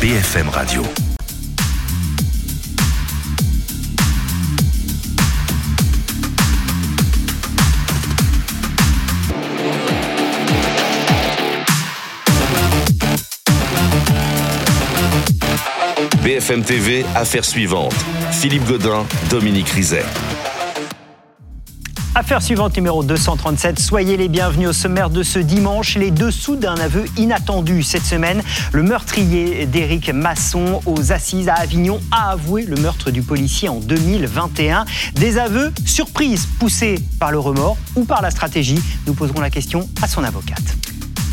[0.00, 0.82] BFM Radio.
[16.22, 17.94] BFM TV, affaire suivante.
[18.32, 20.06] Philippe Godin, Dominique Rizet.
[22.20, 23.78] Affaire suivante numéro 237.
[23.78, 25.96] Soyez les bienvenus au sommaire de ce dimanche.
[25.96, 28.42] Les dessous d'un aveu inattendu cette semaine.
[28.72, 33.80] Le meurtrier d'Éric Masson aux assises à Avignon a avoué le meurtre du policier en
[33.80, 34.84] 2021.
[35.14, 38.82] Des aveux surprises poussés par le remords ou par la stratégie.
[39.06, 40.76] Nous poserons la question à son avocate.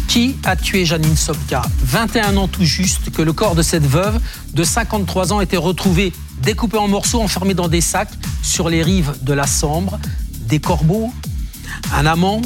[0.07, 1.63] Qui a tué Janine Sopka?
[1.83, 4.21] 21 ans tout juste que le corps de cette veuve
[4.53, 9.13] de 53 ans était retrouvé découpé en morceaux, enfermé dans des sacs sur les rives
[9.21, 9.99] de la Sambre
[10.47, 11.11] des corbeaux,
[11.93, 12.41] un amant,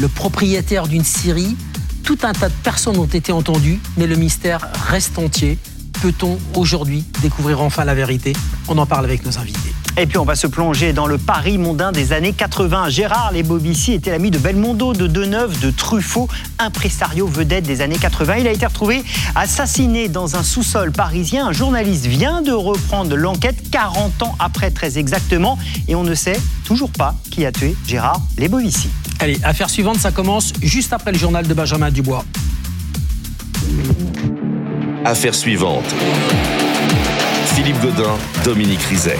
[0.00, 1.56] le propriétaire d'une scierie.
[2.04, 5.58] Tout un tas de personnes ont été entendues, mais le mystère reste entier.
[6.00, 8.32] Peut-on aujourd'hui découvrir enfin la vérité?
[8.68, 9.67] On en parle avec nos invités.
[10.00, 12.88] Et puis on va se plonger dans le Paris mondain des années 80.
[12.88, 16.28] Gérard Lebovici était l'ami de Belmondo, de Deneuve, de Truffaut,
[16.60, 18.36] impresario vedette des années 80.
[18.36, 19.02] Il a été retrouvé
[19.34, 21.48] assassiné dans un sous-sol parisien.
[21.48, 26.40] Un journaliste vient de reprendre l'enquête 40 ans après très exactement et on ne sait
[26.64, 28.90] toujours pas qui a tué Gérard Lebovici.
[29.18, 32.24] Allez, affaire suivante, ça commence juste après le journal de Benjamin Dubois.
[35.04, 35.92] Affaire suivante.
[37.46, 39.18] Philippe Godin, Dominique Rizet.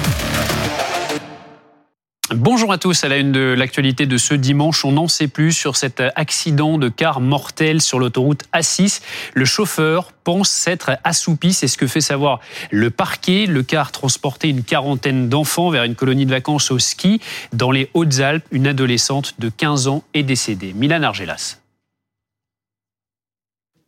[2.35, 3.05] Bonjour à tous.
[3.05, 6.77] À la une de l'actualité de ce dimanche, on n'en sait plus sur cet accident
[6.77, 9.01] de car mortel sur l'autoroute A6.
[9.33, 11.55] Le chauffeur pense s'être assoupi.
[11.55, 13.47] C'est ce que fait savoir le parquet.
[13.47, 17.23] Le car transportait une quarantaine d'enfants vers une colonie de vacances au ski
[17.55, 18.45] dans les Hautes-Alpes.
[18.51, 20.75] Une adolescente de 15 ans est décédée.
[20.75, 21.61] Milan Argelas.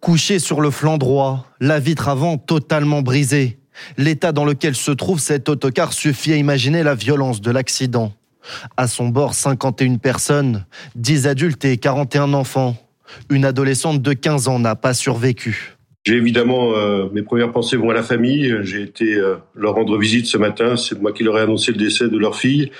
[0.01, 3.59] Couché sur le flanc droit, la vitre avant totalement brisée.
[3.99, 8.15] L'état dans lequel se trouve cet autocar suffit à imaginer la violence de l'accident.
[8.77, 10.65] À son bord, 51 personnes,
[10.97, 12.77] 10 adultes et 41 enfants.
[13.29, 15.77] Une adolescente de 15 ans n'a pas survécu.
[16.05, 18.55] J'ai évidemment euh, mes premières pensées vont à la famille.
[18.63, 20.77] J'ai été euh, leur rendre visite ce matin.
[20.77, 22.71] C'est moi qui leur ai annoncé le décès de leur fille.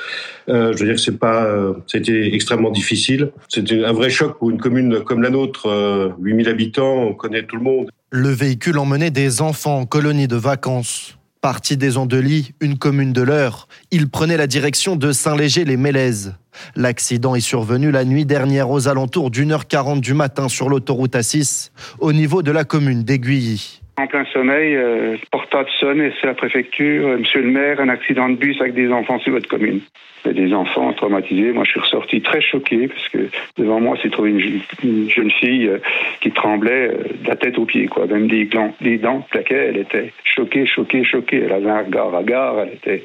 [0.49, 1.47] Euh, je veux dire que c'est pas,
[1.93, 3.33] été extrêmement difficile.
[3.49, 7.57] C'était un vrai choc pour une commune comme la nôtre, 8000 habitants, on connaît tout
[7.57, 7.91] le monde.
[8.11, 11.19] Le véhicule emmenait des enfants en colonie de vacances.
[11.41, 16.35] Parti des Andelys, une commune de l'Eure, il prenait la direction de Saint-Léger-les-Mélèzes.
[16.77, 21.15] L'accident est survenu la nuit dernière aux alentours d'une heure quarante du matin sur l'autoroute
[21.15, 23.80] A6, au niveau de la commune d'Aiguilly.
[24.01, 27.07] En plein sommeil, euh, portable sonne et c'est la préfecture.
[27.07, 29.81] Euh, monsieur le maire, un accident de bus avec des enfants sur votre commune.
[30.25, 31.53] Il des enfants traumatisés.
[31.53, 33.29] Moi, je suis ressorti très choqué parce que
[33.59, 35.81] devant moi, c'est trouvé une, jeune fille euh,
[36.23, 38.07] qui tremblait de la tête aux pieds, quoi.
[38.07, 39.67] Même des dents plaquaient.
[39.69, 41.43] Elle était choquée, choquée, choquée.
[41.45, 42.55] Elle avait un regard à gare.
[42.61, 43.05] Elle était.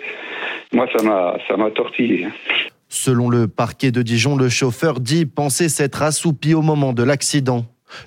[0.72, 2.24] Moi, ça m'a, ça m'a tortillé.
[2.24, 2.32] Hein.
[2.88, 7.66] Selon le parquet de Dijon, le chauffeur dit penser s'être assoupi au moment de l'accident.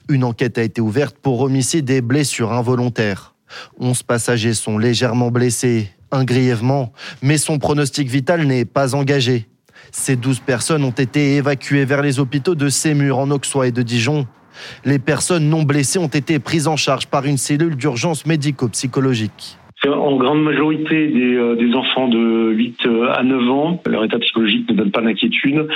[0.09, 3.35] Une enquête a été ouverte pour homicide et blessures involontaires.
[3.79, 9.47] Onze passagers sont légèrement blessés, un grièvement, mais son pronostic vital n'est pas engagé.
[9.91, 13.83] Ces douze personnes ont été évacuées vers les hôpitaux de Sémur en Auxois et de
[13.83, 14.27] Dijon.
[14.85, 19.57] Les personnes non blessées ont été prises en charge par une cellule d'urgence médico-psychologique.
[19.87, 23.83] En grande majorité des, euh, enfants de 8 euh, à 9 ans.
[23.87, 25.69] Leur état psychologique ne donne pas d'inquiétude.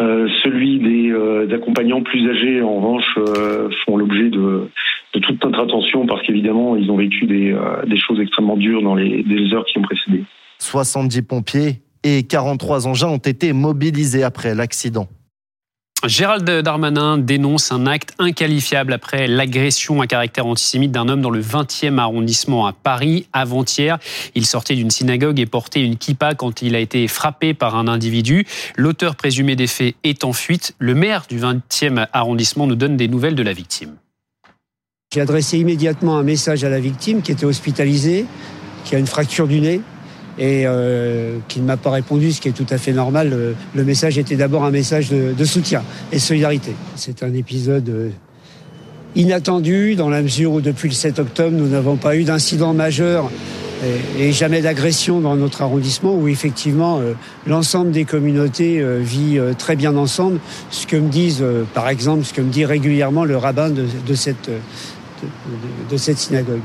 [0.00, 4.68] Euh, celui des, euh, accompagnants plus âgés, en revanche, euh, font l'objet de,
[5.12, 7.54] toute notre attention parce qu'évidemment, ils ont vécu des,
[8.06, 10.24] choses extrêmement dures dans les, les heures qui ont précédé.
[10.58, 15.08] 70 pompiers et 43 engins ont été mobilisés après l'accident.
[16.04, 21.40] Gérald Darmanin dénonce un acte inqualifiable après l'agression à caractère antisémite d'un homme dans le
[21.40, 23.98] 20e arrondissement à Paris avant-hier.
[24.34, 27.88] Il sortait d'une synagogue et portait une kippa quand il a été frappé par un
[27.88, 28.46] individu.
[28.76, 30.74] L'auteur présumé des faits est en fuite.
[30.78, 33.96] Le maire du 20e arrondissement nous donne des nouvelles de la victime.
[35.14, 38.26] J'ai adressé immédiatement un message à la victime qui était hospitalisée,
[38.84, 39.80] qui a une fracture du nez
[40.38, 43.54] et euh, qui ne m'a pas répondu, ce qui est tout à fait normal.
[43.74, 46.72] Le, message était d'abord un message de, soutien et de solidarité.
[46.96, 48.10] C'est un épisode euh,
[49.14, 53.30] inattendu dans la mesure où depuis le 7 octobre, nous n'avons pas eu d'incident majeur
[54.18, 57.12] et, jamais d'agression dans notre arrondissement où effectivement euh,
[57.46, 60.40] l'ensemble des communautés vit très bien ensemble.
[60.70, 64.50] Ce que me disent, par exemple, ce que me dit régulièrement le rabbin de, cette,
[65.90, 66.60] de cette synagogue.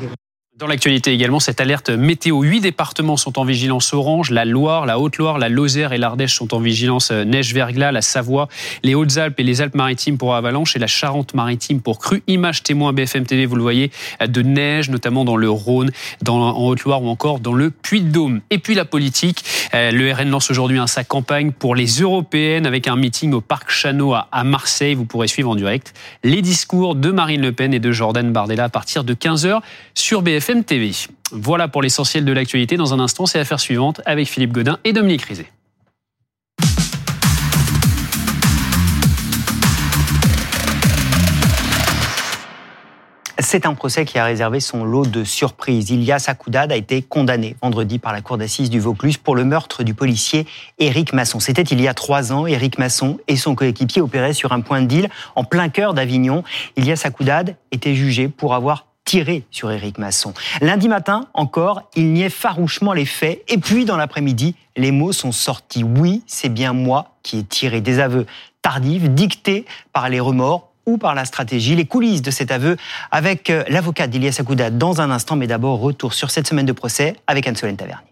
[0.62, 2.44] Dans l'actualité également, cette alerte météo.
[2.44, 4.30] Huit départements sont en vigilance orange.
[4.30, 7.92] La Loire, la Haute-Loire, la Lozère et l'Ardèche sont en vigilance euh, neige-verglas.
[7.92, 8.48] La Savoie,
[8.84, 12.22] les Hautes-Alpes et les Alpes-Maritimes pour avalanche et la Charente-Maritime pour crue.
[12.28, 13.90] Image témoin BFM TV, vous le voyez,
[14.24, 15.90] de neige, notamment dans le Rhône,
[16.22, 18.42] dans, en Haute-Loire ou encore dans le Puy-de-Dôme.
[18.52, 19.44] Et puis la politique.
[19.74, 23.72] Euh, le RN lance aujourd'hui sa campagne pour les européennes avec un meeting au Parc
[23.72, 24.94] Chano à Marseille.
[24.94, 28.66] Vous pourrez suivre en direct les discours de Marine Le Pen et de Jordan Bardella
[28.66, 29.62] à partir de 15h
[29.96, 30.92] sur BFM TV.
[31.31, 32.75] Voilà pour l'essentiel de l'actualité.
[32.77, 35.48] Dans un instant, c'est l'affaire suivante avec Philippe Godin et Dominique Rizet.
[43.39, 45.89] C'est un procès qui a réservé son lot de surprises.
[45.89, 49.83] Ilias Akoudad a été condamné vendredi par la cour d'assises du Vaucluse pour le meurtre
[49.83, 50.45] du policier
[50.80, 51.39] Éric Masson.
[51.39, 52.45] C'était il y a trois ans.
[52.45, 56.44] Éric Masson et son coéquipier opéraient sur un point de deal en plein cœur d'Avignon.
[56.77, 60.33] Ilias Akoudad était jugé pour avoir tiré sur Éric Masson.
[60.62, 63.44] Lundi matin, encore, il niait farouchement les faits.
[63.48, 65.83] Et puis, dans l'après-midi, les mots sont sortis.
[65.83, 68.25] Oui, c'est bien moi qui ai tiré des aveux
[68.62, 71.75] tardifs, dictés par les remords ou par la stratégie.
[71.75, 72.77] Les coulisses de cet aveu
[73.12, 76.74] avec euh, l'avocat d'Ilias Akouda dans un instant, mais d'abord retour sur cette semaine de
[76.74, 78.07] procès avec Anne-Solène Tavernier.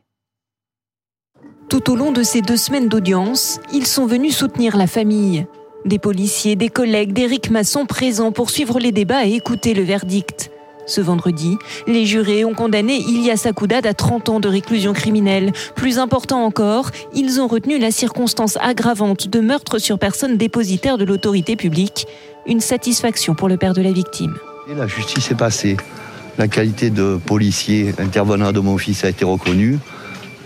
[1.70, 5.46] Tout au long de ces deux semaines d'audience, ils sont venus soutenir la famille.
[5.86, 10.52] Des policiers, des collègues d'Éric Masson présents pour suivre les débats et écouter le verdict.
[10.90, 15.54] Ce vendredi, les jurés ont condamné Ilias Akoudad à 30 ans de réclusion criminelle.
[15.76, 21.06] Plus important encore, ils ont retenu la circonstance aggravante de meurtre sur personne dépositaire de
[21.06, 22.08] l'autorité publique.
[22.48, 24.36] Une satisfaction pour le père de la victime.
[24.68, 25.78] la justice est passée.
[26.40, 29.78] La qualité de policier intervenant de mon fils a été reconnue.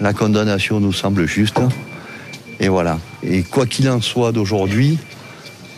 [0.02, 1.62] La condamnation nous semble juste.
[2.60, 3.00] Et voilà.
[3.24, 4.98] Et quoi qu'il en soit d'aujourd'hui,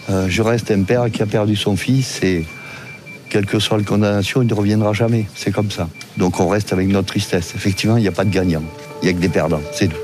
[0.10, 2.48] euh, je reste un père qui a perdu son fils et
[3.36, 5.26] quelle que soit la condamnation, il ne reviendra jamais.
[5.36, 5.90] C'est comme ça.
[6.16, 7.52] Donc on reste avec notre tristesse.
[7.54, 8.64] Effectivement, il n'y a pas de gagnant.
[9.02, 9.60] Il n'y a que des perdants.
[9.74, 9.98] C'est tout.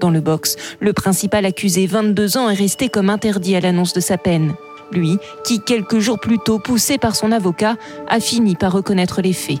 [0.00, 4.00] Dans le box, le principal accusé, 22 ans, est resté comme interdit à l'annonce de
[4.00, 4.54] sa peine.
[4.92, 7.74] Lui, qui quelques jours plus tôt, poussé par son avocat,
[8.06, 9.58] a fini par reconnaître les faits.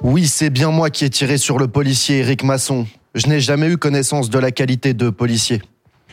[0.00, 2.86] Oui, c'est bien moi qui ai tiré sur le policier Éric Masson.
[3.16, 5.62] Je n'ai jamais eu connaissance de la qualité de policier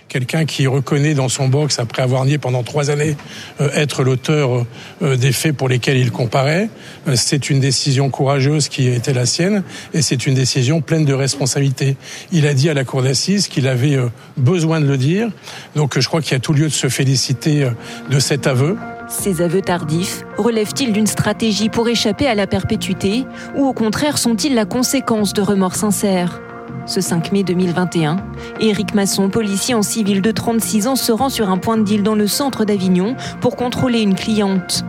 [0.09, 3.15] quelqu'un qui reconnaît dans son box, après avoir nié pendant trois années,
[3.61, 4.65] euh, être l'auteur
[5.01, 6.69] euh, des faits pour lesquels il comparaît.
[7.07, 9.63] Euh, c'est une décision courageuse qui été la sienne
[9.93, 11.95] et c'est une décision pleine de responsabilité.
[12.31, 13.97] Il a dit à la cour d'assises qu'il avait
[14.35, 15.29] besoin de le dire.
[15.75, 17.69] Donc je crois qu'il y a tout lieu de se féliciter
[18.09, 18.77] de cet aveu.
[19.07, 24.55] Ces aveux tardifs relèvent-ils d'une stratégie pour échapper à la perpétuité ou au contraire sont-ils
[24.55, 26.41] la conséquence de remords sincères?
[26.89, 28.17] Ce 5 mai 2021,
[28.59, 32.01] Éric Masson, policier en civil de 36 ans, se rend sur un point de deal
[32.01, 34.83] dans le centre d'Avignon pour contrôler une cliente.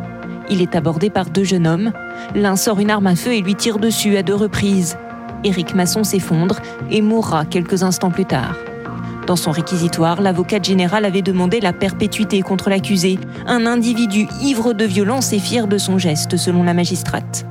[0.49, 1.93] Il est abordé par deux jeunes hommes.
[2.35, 4.97] L'un sort une arme à feu et lui tire dessus à deux reprises.
[5.45, 6.61] Éric Masson s'effondre
[6.91, 8.57] et mourra quelques instants plus tard.
[9.27, 14.87] Dans son réquisitoire, l'avocat général avait demandé la perpétuité contre l'accusé, un individu ivre de
[14.87, 17.45] violence et fier de son geste, selon la magistrate.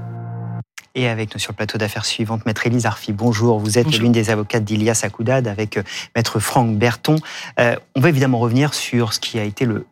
[1.00, 3.57] Et avec nous sur le plateau d'affaires suivante, Maître Élise Arfi, bonjour.
[3.57, 7.16] Vous êtes l'une des avocates d'Ilias Akoudad avec euh, Maître Franck Berton.
[7.57, 9.86] Euh, on va évidemment revenir sur ce qui a été le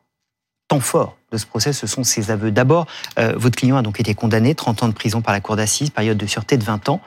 [0.68, 2.52] temps fort de ce procès, ce sont ses aveux.
[2.52, 2.88] D'abord,
[3.20, 5.92] euh, votre client a donc été condamné, 30 ans de prison par la cour d'assises,
[5.92, 7.00] période de sûreté de 20 ans.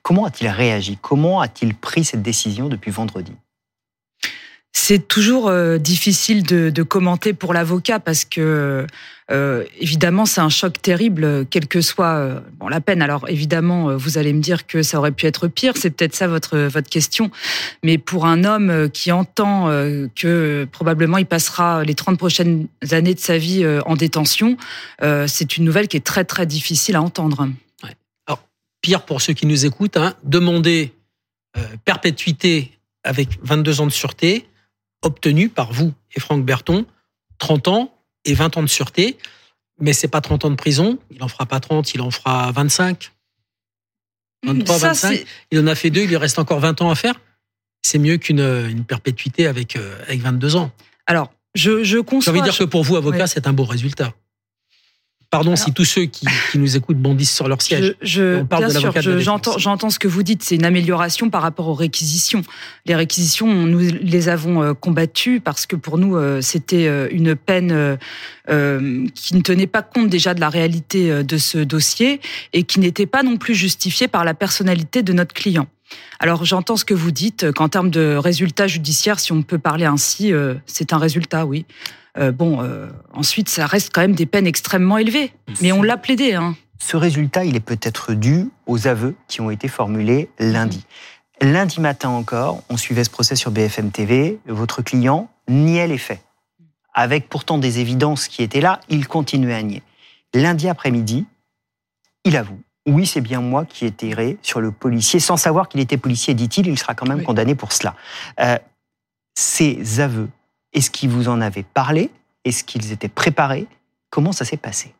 [0.00, 0.96] Comment a-t-il réagi?
[1.02, 3.34] Comment a-t-il pris cette décision depuis vendredi?
[4.72, 8.86] C'est toujours euh, difficile de, de, commenter pour l'avocat parce que
[9.30, 13.02] euh, évidemment c'est un choc terrible, quelle que soit euh, la peine.
[13.02, 16.26] Alors évidemment, vous allez me dire que ça aurait pu être pire, c'est peut-être ça
[16.26, 17.30] votre votre question.
[17.82, 19.66] Mais pour un homme qui entend
[20.14, 24.56] que probablement il passera les 30 prochaines années de sa vie en détention,
[25.26, 27.48] c'est une nouvelle qui est très très difficile à entendre.
[28.26, 28.42] Alors
[28.80, 30.92] pire pour ceux qui nous écoutent, hein, demander
[31.84, 32.72] perpétuité
[33.04, 34.46] avec 22 ans de sûreté
[35.02, 36.86] obtenu par vous et Franck Berton,
[37.38, 37.94] 30 ans
[38.24, 39.18] et 20 ans de sûreté,
[39.80, 42.50] mais c'est pas 30 ans de prison, il en fera pas 30, il en fera
[42.52, 43.12] 25.
[44.44, 45.24] 23, 25.
[45.50, 47.20] Il en a fait deux, il lui reste encore 20 ans à faire.
[47.82, 50.70] C'est mieux qu'une une perpétuité avec, euh, avec 22 ans.
[51.06, 52.32] Alors, je, je conçois.
[52.32, 54.14] Ça veut dire que pour vous, avocat, c'est un beau résultat.
[55.32, 57.94] Pardon si tous ceux qui, nous écoutent bondissent sur leur siège.
[58.02, 60.42] Je, bien sûr, j'entends, j'entends ce que vous dites.
[60.42, 62.42] C'est une amélioration par rapport aux réquisitions.
[62.84, 67.34] Les réquisitions, nous les avons euh, combattues parce que pour nous, euh, c'était euh, une
[67.34, 67.96] peine
[69.14, 72.20] qui ne tenait pas compte déjà de la réalité de ce dossier
[72.52, 75.66] et qui n'était pas non plus justifiée par la personnalité de notre client.
[76.18, 79.86] Alors j'entends ce que vous dites qu'en termes de résultats judiciaires, si on peut parler
[79.86, 80.32] ainsi,
[80.66, 81.64] c'est un résultat, oui.
[82.18, 85.32] Euh, bon, euh, ensuite, ça reste quand même des peines extrêmement élevées.
[85.60, 86.34] Mais on l'a plaidé.
[86.34, 86.56] Hein.
[86.78, 90.84] ce résultat, il est peut-être dû aux aveux qui ont été formulés lundi.
[91.40, 94.38] Lundi matin encore, on suivait ce procès sur BFM TV.
[94.46, 96.20] Votre client niait les faits.
[96.94, 99.82] Avec pourtant des évidences qui étaient là, il continuait à nier.
[100.34, 101.26] Lundi après-midi,
[102.24, 102.60] il avoue.
[102.86, 106.34] Oui, c'est bien moi qui ai tiré sur le policier, sans savoir qu'il était policier,
[106.34, 106.66] dit-il.
[106.66, 107.94] Il sera quand même condamné pour cela.
[108.40, 108.58] Euh,
[109.34, 110.28] ces aveux,
[110.72, 112.10] est-ce qu'il vous en avait parlé?
[112.44, 113.66] Est-ce qu'ils étaient préparés?
[114.10, 114.94] Comment ça s'est passé?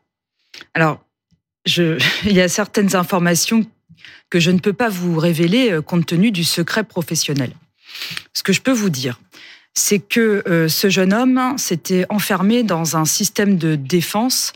[0.73, 1.03] Alors,
[1.65, 3.65] il y a certaines informations
[4.29, 7.51] que je ne peux pas vous révéler euh, compte tenu du secret professionnel.
[8.33, 9.19] Ce que je peux vous dire,
[9.73, 14.53] c'est que euh, ce jeune homme s'était enfermé dans un système de défense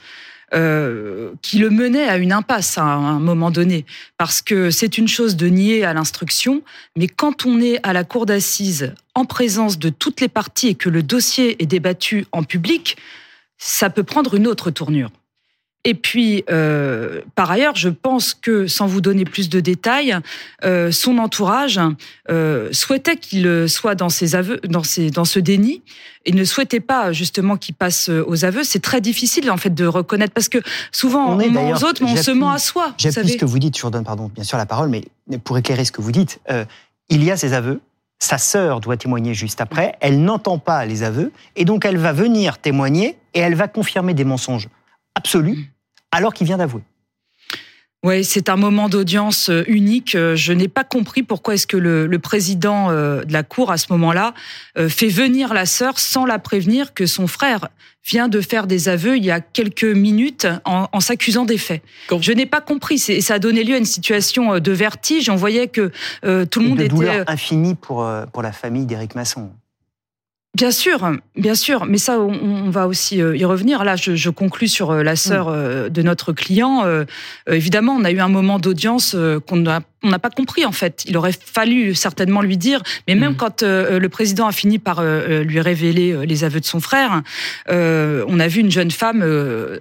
[0.54, 3.86] euh, qui le menait à une impasse à un moment donné.
[4.18, 6.62] Parce que c'est une chose de nier à l'instruction,
[6.96, 10.76] mais quand on est à la cour d'assises en présence de toutes les parties et
[10.76, 12.96] que le dossier est débattu en public,
[13.58, 15.10] ça peut prendre une autre tournure.
[15.84, 20.18] Et puis, euh, par ailleurs, je pense que, sans vous donner plus de détails,
[20.66, 21.80] euh, son entourage
[22.30, 25.84] euh, souhaitait qu'il soit dans ses aveux, dans, ses, dans ce déni,
[26.26, 28.66] et ne souhaitait pas justement qu'il passe aux aveux.
[28.66, 30.58] C'est très difficile en fait de reconnaître parce que
[30.92, 32.94] souvent on, on ment aux autres, mais on se ment à soi.
[32.98, 33.78] J'appuie ce que vous dites.
[33.78, 35.06] Je vous redonne pardon, bien sûr la parole, mais
[35.38, 36.42] pour éclairer ce que vous dites,
[37.08, 37.80] il y a ces aveux.
[38.20, 39.96] Sa sœur doit témoigner juste après.
[40.02, 44.14] Elle n'entend pas les aveux et donc elle va venir témoigner et elle va confirmer
[44.14, 44.68] des mensonges
[45.18, 45.74] absolus
[46.12, 46.84] alors qu'il vient d'avouer.
[48.04, 50.14] Oui, c'est un moment d'audience euh, unique.
[50.14, 53.78] Euh, je n'ai pas compris pourquoi est-ce que le, président euh, de la Cour, à
[53.78, 54.34] ce moment-là,
[54.88, 57.70] fait venir la sœur sans la prévenir que son frère
[58.06, 61.82] vient de faire des aveux il y a quelques minutes en, s'accusant des faits.
[62.22, 63.04] Je n'ai pas compris.
[63.10, 65.30] Et ça a donné lieu à une situation de vertige.
[65.30, 65.92] On voyait que
[66.46, 66.96] tout le monde de était...
[66.96, 69.52] douleur infinie pour, pour la famille d'Éric Masson.
[70.58, 73.84] Bien sûr, bien sûr, mais ça, on, va aussi euh, y revenir.
[73.84, 75.54] Là, je, je conclus sur euh, la sœur mm.
[75.54, 76.84] euh, de notre client.
[77.48, 81.04] évidemment, on a eu un moment d'audience qu'on n'a on n'a pas compris en fait.
[81.08, 83.38] Il aurait fallu certainement lui dire, mais même mm.
[83.38, 87.22] quand le président a fini par lui révéler les aveux de son frère,
[87.70, 89.24] on a vu une jeune femme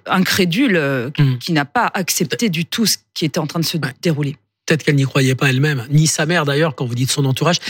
[0.04, 0.78] incrédule
[1.18, 1.38] mm.
[1.38, 4.36] qui n'a pas accepté du tout ce qui était en train de se dérouler.
[4.66, 7.60] Peut-être qu'elle n'y croyait pas elle-même, ni sa mère d'ailleurs, quand vous dites son entourage.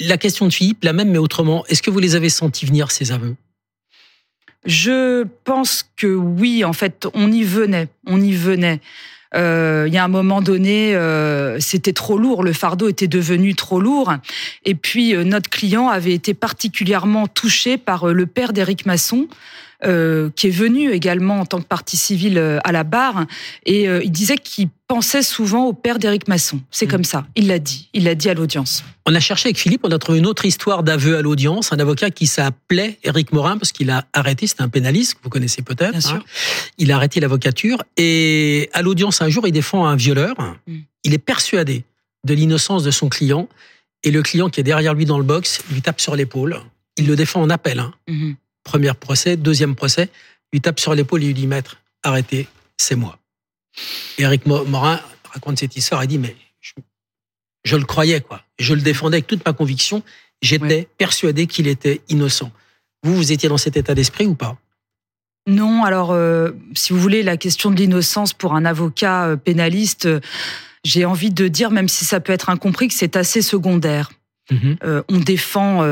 [0.00, 2.90] La question de Philippe, la même mais autrement, est-ce que vous les avez sentis venir,
[2.90, 3.36] ces aveux?
[4.64, 8.80] Je pense que oui, en fait, on y venait, on y venait.
[9.34, 13.54] Euh, il y a un moment donné, euh, c'était trop lourd, le fardeau était devenu
[13.54, 14.14] trop lourd.
[14.64, 19.28] Et puis, euh, notre client avait été particulièrement touché par le père d'Éric Masson,
[19.84, 23.26] euh, qui est venu également en tant que partie civile euh, à la barre,
[23.64, 26.60] et euh, il disait qu'il pensait souvent au père d'Éric Masson.
[26.70, 26.90] C'est mm.
[26.90, 27.26] comme ça.
[27.34, 27.88] Il l'a dit.
[27.94, 28.84] Il l'a dit à l'audience.
[29.06, 31.72] On a cherché avec Philippe, on a trouvé une autre histoire d'aveu à l'audience.
[31.72, 34.46] Un avocat qui s'appelait Éric Morin parce qu'il a arrêté.
[34.46, 35.92] C'était un pénaliste que vous connaissez peut-être.
[35.92, 36.24] Bien sûr.
[36.76, 40.34] Il a arrêté l'avocature et à l'audience un jour, il défend un violeur.
[40.66, 40.76] Mm.
[41.04, 41.84] Il est persuadé
[42.24, 43.48] de l'innocence de son client
[44.02, 46.60] et le client qui est derrière lui dans le box lui tape sur l'épaule.
[46.98, 47.78] Il le défend en appel.
[47.78, 47.94] Hein.
[48.08, 48.34] Mm-hmm.
[48.70, 50.10] Premier procès, deuxième procès,
[50.52, 52.46] lui tape sur l'épaule et lui dit Maître, arrêtez,
[52.76, 53.18] c'est moi.
[54.16, 55.00] Et Eric Morin
[55.32, 56.36] raconte cette histoire et dit Mais
[57.64, 58.42] je, le croyais, quoi.
[58.60, 60.04] Je le défendais avec toute ma conviction.
[60.40, 62.52] J'étais persuadé qu'il était innocent.
[63.02, 64.56] Vous, vous étiez dans cet état d'esprit ou pas?
[65.48, 70.06] Non, alors, euh, si vous voulez, la question de l'innocence pour un avocat euh, pénaliste,
[70.06, 70.20] euh,
[70.84, 74.12] j'ai envie de dire, même si ça peut être incompris, que c'est assez secondaire.
[74.50, 74.78] Mhm.
[75.08, 75.84] on défend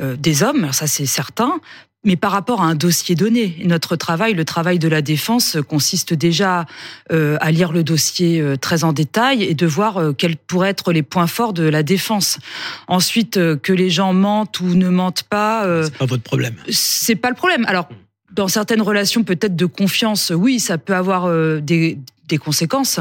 [0.00, 1.60] des hommes, ça c'est certain,
[2.06, 3.56] mais par rapport à un dossier donné.
[3.64, 6.64] Notre travail, le travail de la défense, consiste déjà
[7.12, 10.70] euh, à lire le dossier euh, très en détail et de voir euh, quels pourraient
[10.70, 12.38] être les points forts de la défense.
[12.86, 15.66] Ensuite, que les gens mentent ou ne mentent pas.
[15.82, 16.54] c'est pas votre problème.
[16.70, 17.64] C'est pas le problème.
[17.66, 17.88] Alors,
[18.32, 21.28] dans certaines relations peut-être de confiance, oui, ça peut avoir
[21.60, 23.00] des, des conséquences.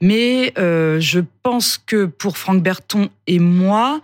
[0.00, 4.00] Mais euh, je pense que pour Franck Berton et moi,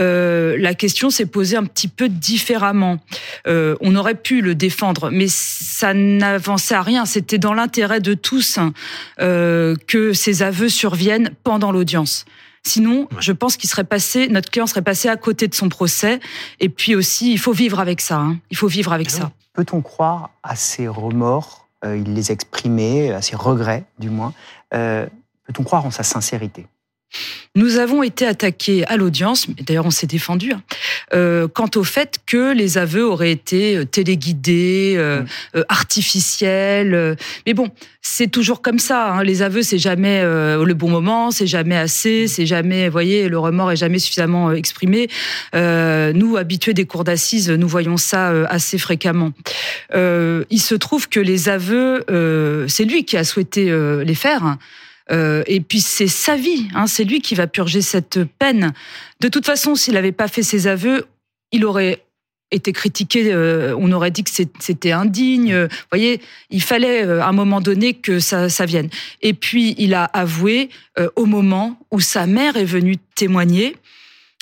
[0.00, 2.98] euh, la question s'est posée un petit peu différemment.
[3.46, 7.04] Euh, on aurait pu le défendre, mais ça n'avançait à rien.
[7.04, 8.58] C'était dans l'intérêt de tous
[9.20, 12.24] euh, que ces aveux surviennent pendant l'audience.
[12.62, 16.20] Sinon, je pense qu'il serait passé, notre client serait passé à côté de son procès.
[16.60, 18.18] Et puis aussi, il faut vivre avec ça.
[18.18, 18.38] Hein.
[18.50, 19.30] Il faut vivre avec ça.
[19.54, 24.34] Peut-on croire à ces remords Il les exprimait, à ses regrets, du moins.
[24.70, 26.66] Peut-on croire en sa sincérité?
[27.56, 30.62] Nous avons été attaqués à l'audience, d'ailleurs on s'est défendu, hein,
[31.14, 35.22] euh, quant au fait que les aveux auraient été euh, téléguidés, euh,
[35.54, 35.62] mm.
[35.68, 37.16] artificiels.
[37.46, 37.68] mais bon,
[38.02, 39.14] c'est toujours comme ça.
[39.14, 39.24] Hein.
[39.24, 42.28] Les aveux, c'est jamais le bon moment, c'est jamais assez, mm.
[42.28, 45.08] c'est jamais, vous voyez, le remords est jamais suffisamment exprimé.
[45.52, 49.32] nous, habitués des cours d'assises, nous voyons ça assez fréquemment.
[49.92, 52.04] il se trouve que les aveux,
[52.68, 53.74] c'est lui qui a souhaité
[54.04, 54.56] les faire.
[55.10, 58.72] Euh, et puis c'est sa vie, hein, c'est lui qui va purger cette peine.
[59.20, 61.06] De toute façon, s'il n'avait pas fait ses aveux,
[61.52, 62.04] il aurait
[62.52, 65.54] été critiqué, euh, on aurait dit que c'était indigne.
[65.54, 68.88] Vous voyez, il fallait euh, à un moment donné que ça, ça vienne.
[69.22, 70.70] Et puis il a avoué
[71.16, 73.76] au moment où sa mère est venue témoigner,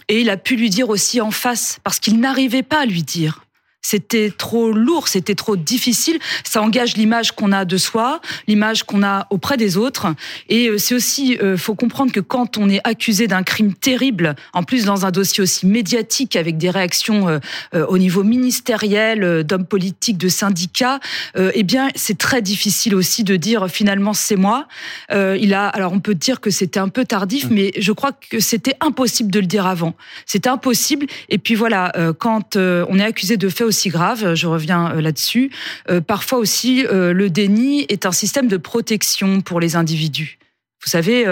[0.08, 3.02] et il a pu lui dire aussi en face, parce qu'il n'arrivait pas à lui
[3.02, 3.44] dire.
[3.90, 6.18] C'était trop lourd, c'était trop difficile.
[6.44, 10.08] Ça engage l'image qu'on a de soi, l'image qu'on a auprès des autres.
[10.50, 14.36] Et euh, c'est aussi, euh, faut comprendre que quand on est accusé d'un crime terrible,
[14.52, 19.64] en plus dans un dossier aussi médiatique avec des réactions euh, au niveau ministériel, d'hommes
[19.64, 21.00] politiques, de syndicats,
[21.36, 24.66] eh bien c'est très difficile aussi de dire finalement c'est moi.
[25.10, 28.40] il a, alors on peut dire que c'était un peu tardif, mais je crois que
[28.40, 29.94] c'était impossible de le dire avant.
[30.26, 31.06] C'était impossible.
[31.28, 35.50] Et puis voilà, quand on est accusé de faits aussi grave, je reviens euh, là-dessus.
[35.88, 40.38] Euh, parfois aussi, euh, le déni est un système de protection pour les individus.
[40.82, 41.26] Vous savez,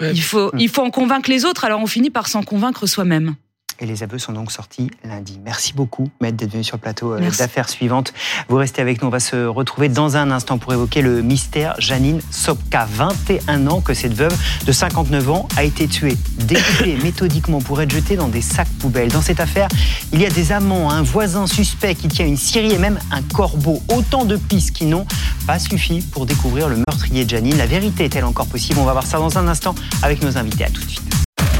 [0.00, 3.34] il, faut, il faut en convaincre les autres, alors on finit par s'en convaincre soi-même.
[3.80, 5.40] Et les aveux sont donc sortis lundi.
[5.44, 8.12] Merci beaucoup, Maître, d'être venu sur le plateau euh, d'affaires suivantes.
[8.48, 9.08] Vous restez avec nous.
[9.08, 12.86] On va se retrouver dans un instant pour évoquer le mystère Janine Sopka.
[12.90, 17.92] 21 ans que cette veuve de 59 ans a été tuée, découpée méthodiquement pour être
[17.92, 19.10] jetée dans des sacs poubelles.
[19.10, 19.68] Dans cette affaire,
[20.12, 23.22] il y a des amants, un voisin suspect qui tient une scierie et même un
[23.22, 23.82] corbeau.
[23.88, 25.06] Autant de pistes qui n'ont
[25.46, 27.56] pas suffi pour découvrir le meurtrier de Janine.
[27.56, 28.78] La vérité est-elle encore possible?
[28.78, 30.64] On va voir ça dans un instant avec nos invités.
[30.64, 31.02] À tout de suite.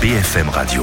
[0.01, 0.83] BFM Radio.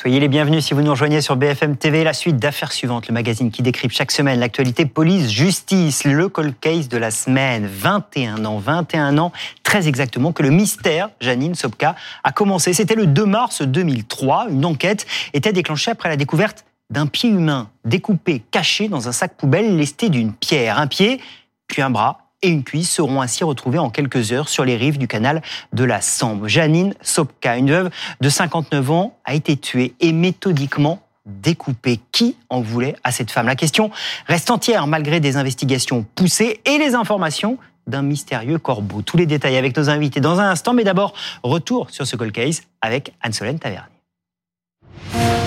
[0.00, 2.04] Soyez les bienvenus si vous nous rejoignez sur BFM TV.
[2.04, 6.88] La suite d'affaires suivantes, le magazine qui décrypte chaque semaine l'actualité police-justice, le cold case
[6.88, 7.66] de la semaine.
[7.66, 9.32] 21 ans, 21 ans,
[9.64, 12.74] très exactement, que le mystère Janine Sopka a commencé.
[12.74, 14.50] C'était le 2 mars 2003.
[14.50, 19.34] Une enquête était déclenchée après la découverte d'un pied humain découpé, caché dans un sac
[19.36, 20.78] poubelle lesté d'une pierre.
[20.78, 21.20] Un pied,
[21.66, 24.98] puis un bras, et une cuisse seront ainsi retrouvées en quelques heures sur les rives
[24.98, 25.42] du canal
[25.72, 26.48] de la Sambre.
[26.48, 27.90] Janine Sopka, une veuve
[28.20, 32.00] de 59 ans, a été tuée et méthodiquement découpée.
[32.12, 33.46] Qui en voulait à cette femme?
[33.46, 33.90] La question
[34.26, 39.02] reste entière malgré des investigations poussées et les informations d'un mystérieux corbeau.
[39.02, 42.32] Tous les détails avec nos invités dans un instant, mais d'abord, retour sur ce cold
[42.32, 43.88] case avec Anne-Solène Tavernier.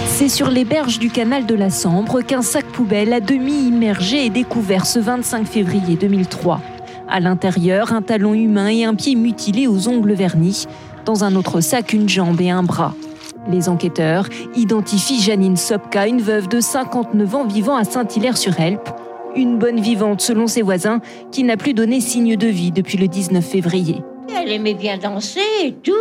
[0.07, 4.25] C'est sur les berges du canal de la Sambre qu'un sac poubelle à demi immergé
[4.25, 6.61] est découvert ce 25 février 2003.
[7.13, 10.65] À l'intérieur, un talon humain et un pied mutilé aux ongles vernis.
[11.03, 12.95] Dans un autre sac, une jambe et un bras.
[13.49, 18.89] Les enquêteurs identifient Janine Sopka, une veuve de 59 ans vivant à Saint-Hilaire-sur-Helpe.
[19.35, 21.01] Une bonne vivante selon ses voisins,
[21.33, 23.97] qui n'a plus donné signe de vie depuis le 19 février.
[24.33, 25.91] Elle aimait bien danser et tout.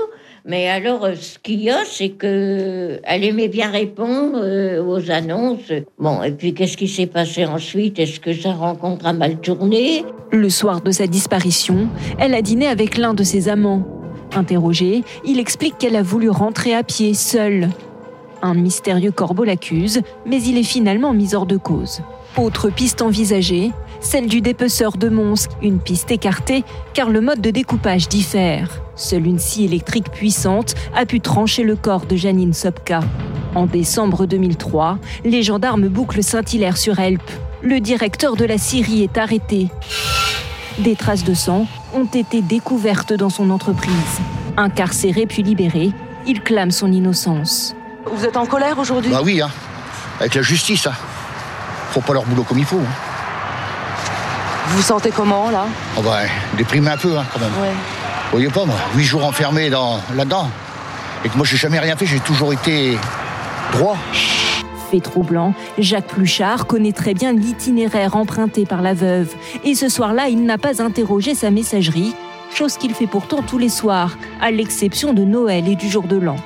[0.46, 5.10] Mais alors, euh, ce qu'il y a, c'est que elle aimait bien répondre euh, aux
[5.10, 5.72] annonces.
[5.98, 7.98] Bon, et puis qu'est-ce qui s'est passé ensuite?
[7.98, 10.04] Est-ce que sa rencontre a mal tourné?
[10.32, 13.86] Le soir de sa disparition, elle a dîné avec l'un de ses amants.
[14.34, 17.68] Interrogé, il explique qu'elle a voulu rentrer à pied seule.
[18.42, 22.00] Un mystérieux corbeau l'accuse, mais il est finalement mis hors de cause.
[22.38, 27.50] Autre piste envisagée, celle du dépeceur de Mons, une piste écartée car le mode de
[27.50, 28.82] découpage diffère.
[28.96, 33.00] Seule une scie électrique puissante a pu trancher le corps de Janine Sopka.
[33.54, 37.30] En décembre 2003, les gendarmes bouclent Saint-Hilaire sur Helpe.
[37.62, 39.68] Le directeur de la Syrie est arrêté.
[40.78, 44.20] Des traces de sang ont été découvertes dans son entreprise.
[44.56, 45.90] Incarcéré puis libéré,
[46.26, 47.74] il clame son innocence.
[48.06, 49.10] Vous êtes en colère aujourd'hui?
[49.10, 49.50] Bah oui, hein.
[50.20, 50.86] avec la justice.
[50.86, 50.92] Hein.
[51.90, 52.78] Faut pas leur boulot comme il faut.
[52.78, 53.09] Hein.
[54.70, 55.66] Vous vous sentez comment là
[55.98, 56.20] Oh bah,
[56.56, 57.50] déprimé un peu hein, quand même.
[57.60, 57.72] Ouais.
[57.72, 60.48] Vous voyez pas moi, huit jours enfermé dans, là-dedans.
[61.24, 62.96] Et que moi j'ai jamais rien fait, j'ai toujours été
[63.72, 63.96] droit.
[64.92, 69.34] Fait troublant, Jacques Pluchard connaît très bien l'itinéraire emprunté par la veuve.
[69.64, 72.14] Et ce soir-là, il n'a pas interrogé sa messagerie,
[72.54, 76.16] chose qu'il fait pourtant tous les soirs, à l'exception de Noël et du jour de
[76.16, 76.36] l'an.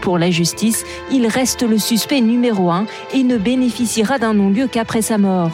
[0.00, 5.02] Pour la justice, il reste le suspect numéro un et ne bénéficiera d'un non-lieu qu'après
[5.02, 5.52] sa mort.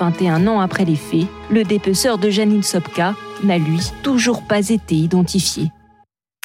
[0.00, 4.94] 21 ans après les faits, le dépeceur de Janine Sopka n'a lui toujours pas été
[4.94, 5.70] identifié.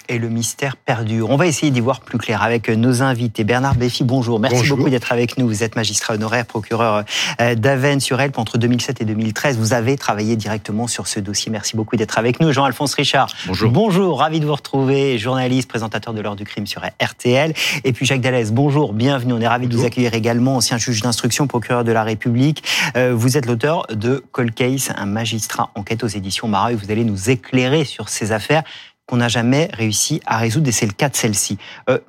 [0.10, 1.30] Et le mystère perdure.
[1.30, 3.44] On va essayer d'y voir plus clair avec nos invités.
[3.44, 4.39] Bernard Béfi, bonjour.
[4.39, 5.48] Merci beaucoup d'être avec nous.
[5.48, 7.04] Vous êtes magistrat honoraire, procureur
[7.41, 9.58] euh, d'Aven sur Elpe entre 2007 et 2013.
[9.58, 11.52] Vous avez travaillé directement sur ce dossier.
[11.52, 12.52] Merci beaucoup d'être avec nous.
[12.52, 13.30] Jean-Alphonse Richard.
[13.48, 13.72] Bonjour.
[13.72, 15.18] Bonjour, ravi de vous retrouver.
[15.18, 17.54] Journaliste, présentateur de l'heure du crime sur RTL.
[17.84, 19.34] Et puis Jacques Dallès, bonjour, bienvenue.
[19.34, 22.63] On est ravi de vous accueillir également, ancien juge d'instruction, procureur de la République.
[22.96, 26.72] Euh, vous êtes l'auteur de Cold Case, un magistrat enquête aux éditions Marat.
[26.72, 28.63] Et vous allez nous éclairer sur ces affaires
[29.08, 31.58] qu'on n'a jamais réussi à résoudre, et c'est le cas de celle-ci.
[31.89, 32.00] Euh,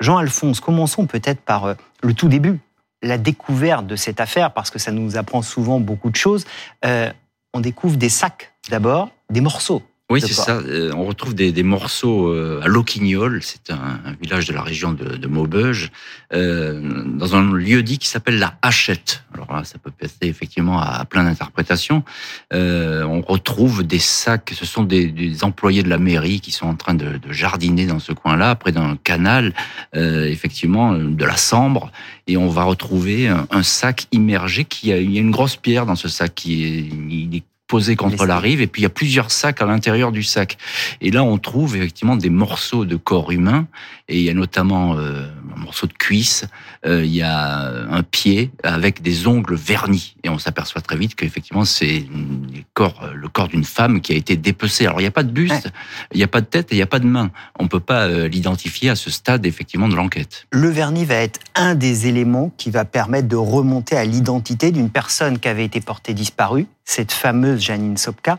[0.00, 2.58] Jean-Alphonse, commençons peut-être par euh, le tout début,
[3.02, 6.44] la découverte de cette affaire, parce que ça nous apprend souvent beaucoup de choses.
[6.84, 7.12] Euh,
[7.54, 9.82] on découvre des sacs d'abord, des morceaux.
[10.08, 10.58] Oui, c'est ça.
[10.58, 14.62] Euh, on retrouve des, des morceaux euh, à Loquignol, c'est un, un, village de la
[14.62, 15.90] région de, de Maubeuge,
[16.32, 19.24] euh, dans un lieu dit qui s'appelle la Hachette.
[19.34, 22.04] Alors là, ça peut passer effectivement à, plein d'interprétations.
[22.52, 26.66] Euh, on retrouve des sacs, ce sont des, des, employés de la mairie qui sont
[26.66, 29.54] en train de, de jardiner dans ce coin-là, près d'un canal,
[29.96, 31.90] euh, effectivement, de la Sambre,
[32.28, 35.56] et on va retrouver un, un, sac immergé qui a, il y a une grosse
[35.56, 38.84] pierre dans ce sac qui est, il est posé contre la rive, et puis il
[38.84, 40.56] y a plusieurs sacs à l'intérieur du sac.
[41.00, 43.66] Et là, on trouve effectivement des morceaux de corps humain,
[44.08, 46.46] et il y a notamment euh, un morceau de cuisse,
[46.86, 51.14] euh, il y a un pied avec des ongles vernis, et on s'aperçoit très vite
[51.14, 54.86] qu'effectivement c'est le corps, le corps d'une femme qui a été dépecé.
[54.86, 55.70] Alors il n'y a pas de buste, ouais.
[56.12, 57.30] il n'y a pas de tête, et il n'y a pas de main.
[57.58, 60.46] On peut pas euh, l'identifier à ce stade effectivement de l'enquête.
[60.52, 64.90] Le vernis va être un des éléments qui va permettre de remonter à l'identité d'une
[64.90, 68.38] personne qui avait été portée disparue, cette fameuse Janine Sopka.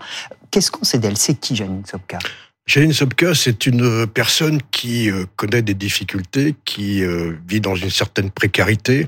[0.50, 1.18] Qu'est-ce qu'on sait d'elle?
[1.18, 2.18] C'est qui Janine Sopka?
[2.66, 7.90] Janine Sopka, c'est une personne qui euh, connaît des difficultés, qui euh, vit dans une
[7.90, 9.08] certaine précarité,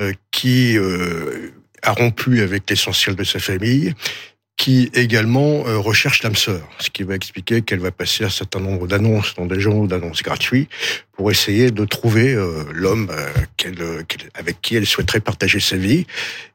[0.00, 0.76] euh, qui
[1.82, 3.94] a rompu avec l'essentiel de sa famille,
[4.58, 8.86] qui également recherche l'âme sœur, ce qui va expliquer qu'elle va passer un certain nombre
[8.88, 10.68] d'annonces dans des journaux d'annonces gratuits
[11.12, 12.36] pour essayer de trouver
[12.74, 13.08] l'homme
[14.34, 16.06] avec qui elle souhaiterait partager sa vie.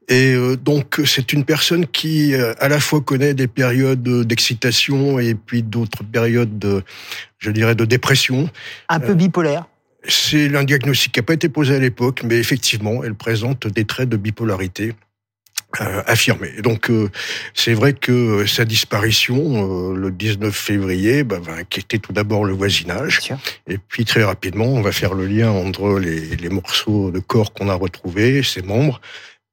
[0.10, 5.63] Et donc c'est une personne qui à la fois connaît des périodes d'excitation et puis
[5.63, 6.84] d'autres périodes de,
[7.39, 8.50] je dirais, de dépression.
[8.89, 9.66] Un peu bipolaire.
[10.06, 13.86] C'est un diagnostic qui n'a pas été posé à l'époque, mais effectivement, elle présente des
[13.86, 14.92] traits de bipolarité.
[15.82, 16.62] Euh, affirmé.
[16.62, 17.10] Donc euh,
[17.56, 22.54] c'est vrai que sa disparition euh, le 19 février bah, va inquiéter tout d'abord le
[22.54, 23.22] voisinage
[23.68, 27.54] et puis très rapidement on va faire le lien entre les, les morceaux de corps
[27.54, 29.02] qu'on a retrouvés, ses membres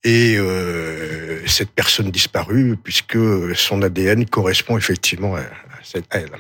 [0.05, 3.19] et euh, cette personne disparue, puisque
[3.55, 6.31] son ADN correspond effectivement à, à elle.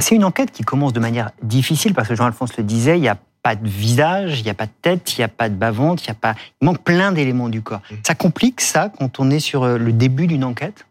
[0.00, 3.08] C'est une enquête qui commence de manière difficile, parce que Jean-Alphonse le disait, il n'y
[3.08, 5.54] a pas de visage, il n'y a pas de tête, il n'y a pas de
[5.54, 6.34] bas-ventre, il, y a pas...
[6.60, 7.80] il manque plein d'éléments du corps.
[7.90, 7.94] Mmh.
[8.06, 10.84] Ça complique ça quand on est sur euh, le début d'une enquête?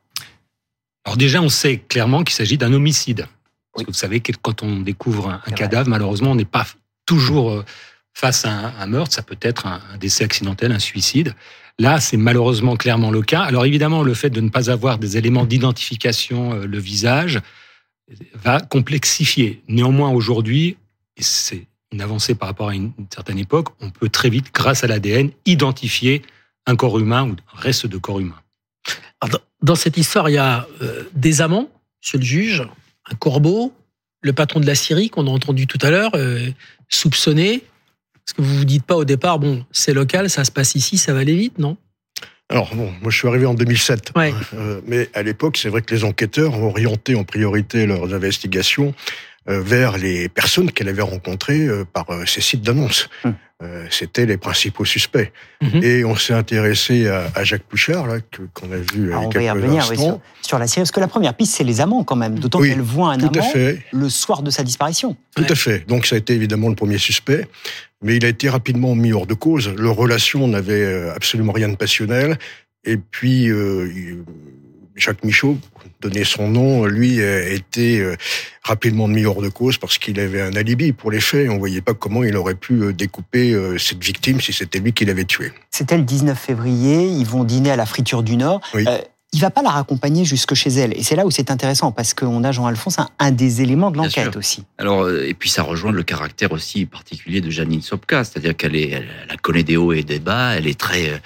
[1.05, 3.27] Alors déjà, on sait clairement qu'il s'agit d'un homicide.
[3.27, 3.29] Parce
[3.75, 3.85] oui.
[3.85, 6.65] que vous savez que quand on découvre un, cadavre, malheureusement, on n'est pas
[7.05, 7.65] toujours euh,
[8.15, 11.35] face à un, un, meurtre, ça peut être un, un décès accidentel, un suicide.
[11.77, 13.41] Là, c'est malheureusement clairement le cas.
[13.41, 17.39] Alors évidemment, le fait de ne pas avoir des éléments d'identification, euh, le visage,
[18.33, 19.61] va complexifier.
[19.67, 20.75] Néanmoins, aujourd'hui,
[21.17, 24.83] et c'est une avancée par rapport à une certaine époque, on peut très vite, grâce
[24.83, 26.21] à l'ADN, identifier
[26.65, 28.39] un corps humain ou un reste de corps humain.
[29.21, 31.69] Alors, dans cette histoire, il y a euh, des amants,
[32.03, 32.63] monsieur le juge,
[33.09, 33.73] un corbeau,
[34.21, 36.49] le patron de la Syrie qu'on a entendu tout à l'heure, euh,
[36.89, 37.53] soupçonné.
[37.53, 40.97] Est-ce que vous vous dites pas au départ, bon, c'est local, ça se passe ici,
[40.97, 41.77] ça va aller vite, non?
[42.49, 44.33] Alors bon, moi je suis arrivé en 2007, ouais.
[44.53, 48.93] euh, mais à l'époque c'est vrai que les enquêteurs ont orienté en priorité leurs investigations
[49.47, 53.09] vers les personnes qu'elle avait rencontrées euh, par ces sites d'annonces.
[53.23, 53.35] Hum.
[53.89, 55.31] C'était les principaux suspects.
[55.63, 55.81] Mmh.
[55.81, 58.05] Et on s'est intéressé à, à, Jacques Pouchard,
[58.53, 60.99] qu'on a vu Alors, on va y revenir oui, sur, sur, la série, parce que
[60.99, 63.51] la première piste, c'est les amants quand même, d'autant oui, qu'elle voit un amant
[63.93, 65.17] le soir de sa disparition.
[65.35, 65.51] Tout ouais.
[65.51, 65.87] à fait.
[65.87, 67.47] Donc ça a été évidemment le premier suspect
[68.03, 69.73] mais il a été rapidement mis hors de cause.
[69.75, 72.37] Leur relation n'avait absolument rien de passionnel.
[72.83, 74.23] Et puis, euh,
[74.97, 75.57] Jacques Michaud,
[76.01, 78.15] donné son nom, lui a été
[78.63, 81.49] rapidement mis hors de cause parce qu'il avait un alibi pour les faits.
[81.49, 85.25] On voyait pas comment il aurait pu découper cette victime si c'était lui qui l'avait
[85.25, 85.51] tué.
[85.71, 87.07] C'était le 19 février.
[87.07, 88.61] Ils vont dîner à la friture du Nord.
[88.73, 88.85] Oui.
[88.87, 88.97] Euh,
[89.33, 90.97] il va pas la raccompagner jusque chez elle.
[90.97, 93.97] Et c'est là où c'est intéressant, parce qu'on a Jean-Alphonse, un, un, des éléments de
[93.97, 94.63] l'enquête aussi.
[94.77, 98.89] Alors, et puis ça rejoint le caractère aussi particulier de Janine Sopka, c'est-à-dire qu'elle est,
[98.89, 101.17] elle, elle connaît des hauts et des bas, elle est très Euh,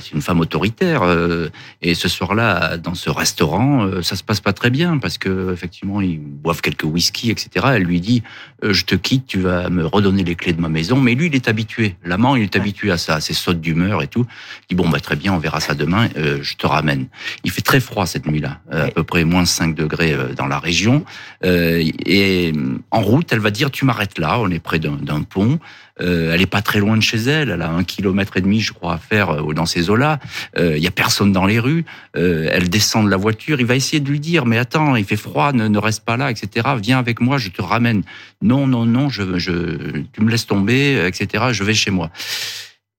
[0.00, 1.02] c'est une femme autoritaire.
[1.02, 1.48] Euh,
[1.82, 5.52] et ce soir-là, dans ce restaurant, euh, ça se passe pas très bien parce que
[5.52, 7.66] effectivement, ils boivent quelques whisky, etc.
[7.74, 8.22] Elle lui dit
[8.62, 11.34] "Je te quitte, tu vas me redonner les clés de ma maison." Mais lui, il
[11.34, 11.96] est habitué.
[12.04, 14.26] L'amant, il est habitué à ça, à ses sautes d'humeur et tout.
[14.62, 16.08] Il dit "Bon, bah très bien, on verra ça demain.
[16.16, 17.06] je te ramène."
[17.44, 21.04] Il fait très froid cette nuit-là, à peu près moins 5 degrés dans la région.
[21.42, 22.52] et
[22.90, 24.38] en route, elle va dire "Tu m'arrêtes là.
[24.38, 25.58] On est près d'un pont."
[26.00, 27.50] Euh, elle est pas très loin de chez elle.
[27.50, 30.20] Elle a un kilomètre et demi, je crois, à faire euh, dans ces eaux-là.
[30.56, 31.84] Il euh, y a personne dans les rues.
[32.14, 33.60] elle descend de la voiture.
[33.60, 36.30] Il va essayer de lui dire, mais attends, il fait froid, ne, reste pas là,
[36.30, 36.68] etc.
[36.80, 38.02] Viens avec moi, je te ramène.
[38.42, 41.44] Non, non, non, je, je, tu me laisses tomber, etc.
[41.52, 42.10] Je vais chez moi.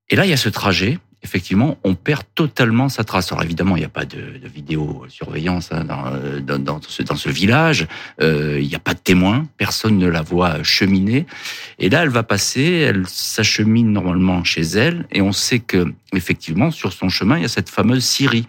[0.10, 3.32] Et là, il y a ce trajet effectivement, on perd totalement sa trace.
[3.32, 7.30] Alors évidemment, il n'y a pas de, de vidéosurveillance hein, dans, dans, ce, dans, ce,
[7.30, 7.88] village,
[8.22, 11.26] euh, il n'y a pas de témoin, personne ne la voit cheminer.
[11.80, 16.70] Et là, elle va passer, elle s'achemine normalement chez elle, et on sait que effectivement,
[16.70, 18.48] sur son chemin, il y a cette fameuse Syrie.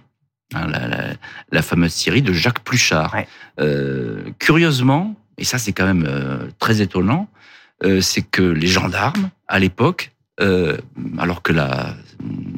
[0.54, 1.04] Hein, la, la,
[1.50, 3.16] la, fameuse Syrie de Jacques Pluchart.
[3.58, 7.28] Euh, curieusement, et ça c'est quand même euh, très étonnant,
[8.00, 10.76] c'est que les gendarmes, à l'époque, euh,
[11.18, 11.94] alors que la,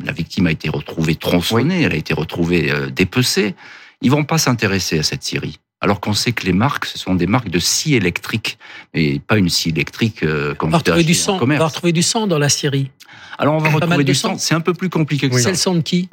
[0.05, 3.55] la victime a été retrouvée tronçonnée, elle a été retrouvée euh, dépecée,
[4.01, 5.59] ils vont pas s'intéresser à cette scierie.
[5.81, 8.59] Alors qu'on sait que les marques, ce sont des marques de scie électrique,
[8.95, 11.39] et pas une scie électrique euh, comme on va retrouver du sang.
[11.41, 12.91] On va retrouver du sang dans la scierie.
[13.39, 14.37] Alors on va retrouver du sang.
[14.39, 15.43] C'est un peu plus compliqué que ça.
[15.45, 16.09] C'est le sang de qui?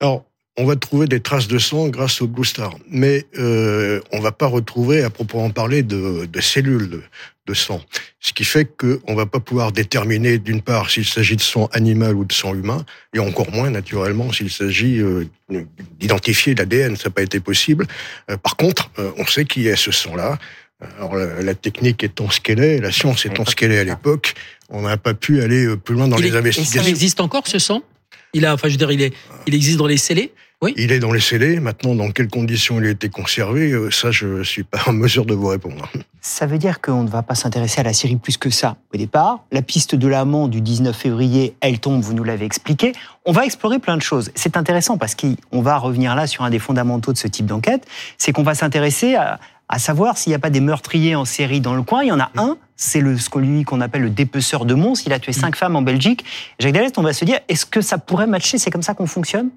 [0.00, 0.24] Alors
[0.58, 4.32] on va trouver des traces de sang grâce au Blue Star, mais euh, on va
[4.32, 7.02] pas retrouver à proprement parler de, de cellules
[7.46, 7.80] de, sang.
[8.20, 12.14] Ce qui fait qu'on va pas pouvoir déterminer d'une part s'il s'agit de sang animal
[12.14, 12.84] ou de sang humain,
[13.14, 15.26] et encore moins naturellement s'il s'agit euh,
[15.98, 16.96] d'identifier l'ADN.
[16.96, 17.86] Ça n'a pas été possible.
[18.30, 20.38] Euh, par contre, euh, on sait qui est ce sang-là.
[20.98, 24.34] Alors la, technique étant ce qu'elle est, la science étant ce qu'elle est à l'époque,
[24.68, 26.80] on n'a pas pu aller plus loin dans les investigations.
[26.80, 27.84] Et ça existe encore ce sang?
[28.32, 29.14] Il a, enfin, je veux dire, il, est,
[29.46, 30.74] il existe dans les scellés oui.
[30.76, 31.58] Il est dans les scellés.
[31.58, 35.26] Maintenant, dans quelles conditions il a été conservé, euh, ça, je suis pas en mesure
[35.26, 35.90] de vous répondre.
[36.20, 38.96] Ça veut dire qu'on ne va pas s'intéresser à la série plus que ça au
[38.96, 39.40] départ.
[39.50, 42.92] La piste de l'amant du 19 février, elle tombe, vous nous l'avez expliqué.
[43.26, 44.30] On va explorer plein de choses.
[44.36, 47.84] C'est intéressant parce qu'on va revenir là sur un des fondamentaux de ce type d'enquête,
[48.16, 49.40] c'est qu'on va s'intéresser à,
[49.72, 52.02] à savoir s'il n'y a pas des meurtriers en série dans le coin.
[52.02, 55.02] Il y en a un, c'est le, ce qu'on appelle le dépeceur de Mons.
[55.06, 56.26] Il a tué cinq femmes en Belgique.
[56.58, 58.58] Jacques Dallest, on va se dire, est-ce que ça pourrait matcher?
[58.58, 59.48] C'est comme ça qu'on fonctionne?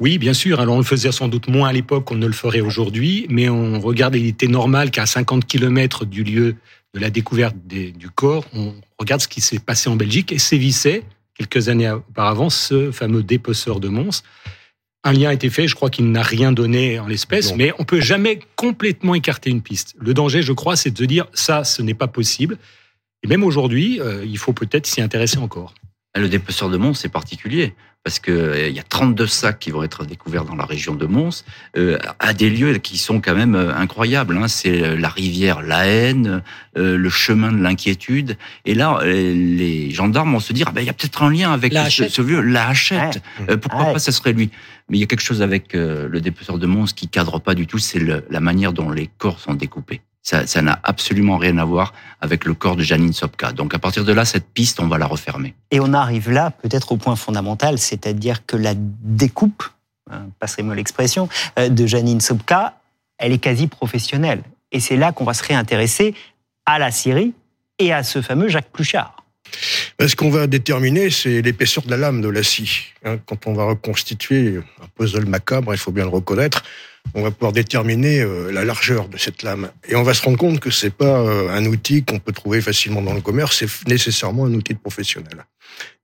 [0.00, 0.58] Oui, bien sûr.
[0.58, 3.50] Alors, on le faisait sans doute moins à l'époque qu'on ne le ferait aujourd'hui, mais
[3.50, 6.56] on regarde, il était normal qu'à 50 km du lieu
[6.94, 11.02] de la découverte du corps, on regarde ce qui s'est passé en Belgique et sévissait,
[11.34, 14.22] quelques années auparavant, ce fameux dépeceur de Mons.
[15.02, 17.84] Un lien a été fait, je crois qu'il n'a rien donné en l'espèce, mais on
[17.84, 19.94] peut jamais complètement écarter une piste.
[19.98, 22.58] Le danger, je crois, c'est de se dire ça, ce n'est pas possible.
[23.22, 25.74] Et même aujourd'hui, euh, il faut peut-être s'y intéresser encore.
[26.16, 29.70] Le dépeceur de Mons, c'est particulier parce que euh, il y a 32 sacs qui
[29.70, 31.44] vont être découverts dans la région de Mons,
[31.76, 34.36] euh, à des lieux qui sont quand même euh, incroyables.
[34.38, 34.48] Hein.
[34.48, 36.42] C'est la rivière La Haine,
[36.74, 38.36] le chemin de l'inquiétude.
[38.64, 41.52] Et là, les gendarmes vont se dire, ah ben, il y a peut-être un lien
[41.52, 43.22] avec ce, ce, vieux, la Hachette.
[43.60, 44.50] pourquoi pas, ça serait lui
[44.88, 47.66] Mais il y a quelque chose avec le dépeceur de Mons qui cadre pas du
[47.66, 50.00] tout, c'est la manière dont les corps sont découpés.
[50.22, 53.52] Ça n'a absolument rien à voir avec le corps de Janine Sopka.
[53.52, 55.54] Donc à partir de là, cette piste, on va la refermer.
[55.70, 59.64] Et on arrive là peut-être au point fondamental, c'est-à-dire que la découpe,
[60.10, 61.28] hein, passerez-moi l'expression,
[61.58, 62.78] euh, de Janine Sopka,
[63.18, 64.42] elle est quasi professionnelle.
[64.72, 66.14] Et c'est là qu'on va se réintéresser
[66.66, 67.34] à la Syrie
[67.78, 69.16] et à ce fameux Jacques Pluchart.
[69.98, 72.92] Ben, ce qu'on va déterminer, c'est l'épaisseur de la lame de la scie.
[73.04, 73.18] Hein.
[73.26, 76.62] Quand on va reconstituer un puzzle macabre, il faut bien le reconnaître,
[77.14, 79.70] on va pouvoir déterminer euh, la largeur de cette lame.
[79.88, 82.60] Et on va se rendre compte que c'est pas euh, un outil qu'on peut trouver
[82.60, 85.44] facilement dans le commerce, c'est nécessairement un outil de professionnel.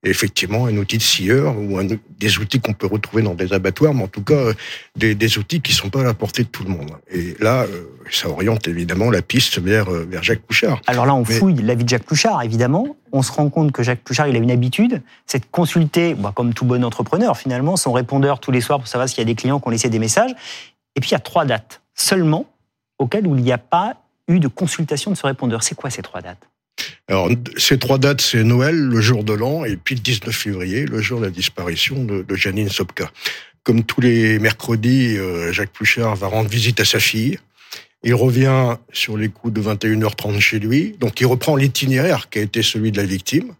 [0.03, 1.79] Et effectivement, un outil de scieur ou
[2.19, 4.53] des outils qu'on peut retrouver dans des abattoirs, mais en tout cas euh,
[4.95, 6.91] des, outils qui sont pas à la portée de tout le monde.
[7.11, 7.65] Et là,
[8.11, 10.81] ça oriente évidemment la piste vers, vers Jacques Pouchard.
[10.87, 12.95] Alors là, on fouille la vie de Jacques Pouchard, évidemment.
[13.11, 16.31] On se rend compte que Jacques Pouchard, il a une habitude, c'est de consulter, bah,
[16.35, 19.25] comme tout bon entrepreneur finalement, son répondeur tous les soirs pour savoir s'il y a
[19.25, 20.31] des clients qui ont laissé des messages.
[20.97, 22.51] Et puis il y a trois dates seulement
[22.97, 25.63] auxquelles où il n'y a pas eu de consultation de ce répondeur.
[25.63, 26.49] C'est quoi ces trois dates?
[27.07, 30.85] Alors, ces trois dates, c'est Noël, le jour de l'an, et puis le 19 février,
[30.85, 33.11] le jour de la disparition de, Janine Sopka.
[33.63, 37.39] Comme tous les mercredis, euh, Jacques Pluchard va rendre visite à sa fille.
[38.03, 40.95] Il revient sur les coups de 21h30 chez lui.
[40.99, 43.53] Donc, il reprend l'itinéraire qui a été celui de la victime,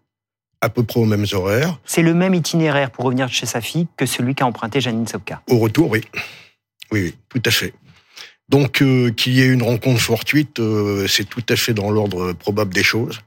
[0.62, 1.80] à peu près aux mêmes horaires.
[1.86, 5.42] C'est le même itinéraire pour revenir chez sa fille que celui qu'a emprunté Janine Sopka.
[5.50, 6.02] Au retour, oui.
[6.92, 7.74] Oui, tout à fait.
[8.50, 12.34] Donc euh, qu'il y ait une rencontre fortuite, euh, c'est tout à fait dans l'ordre
[12.34, 13.20] probable des choses.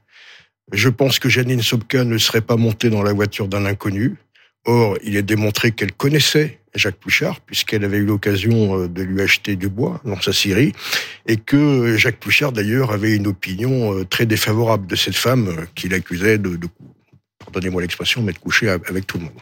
[0.71, 4.15] Je pense que Janine Sobka ne serait pas montée dans la voiture d'un inconnu.
[4.65, 9.21] Or, il est démontré qu'elle connaissait Jacques Pouchard, puisqu'elle avait eu l'occasion euh, de lui
[9.21, 10.71] acheter du bois dans sa scierie,
[11.27, 16.37] et que Jacques Pouchard, d'ailleurs, avait une opinion très défavorable de cette femme qu'il accusait
[16.37, 16.67] de, de
[17.39, 19.41] pardonnez-moi l'expression, mais de coucher avec tout le monde.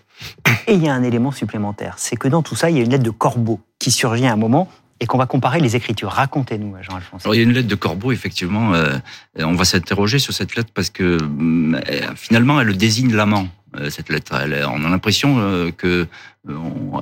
[0.68, 2.84] Et il y a un élément supplémentaire, c'est que dans tout ça, il y a
[2.84, 6.10] une lettre de Corbeau qui surgit à un moment et qu'on va comparer les écritures.
[6.10, 7.24] Racontez-nous, Jean-Alphonse.
[7.26, 8.74] il y a une lettre de Corbeau, effectivement.
[9.38, 11.18] on va s'interroger sur cette lettre parce que
[12.16, 13.48] finalement, elle désigne l'amant.
[13.78, 14.34] Euh, cette lettre.
[14.34, 16.08] on a l'impression euh, que
[16.50, 16.54] euh,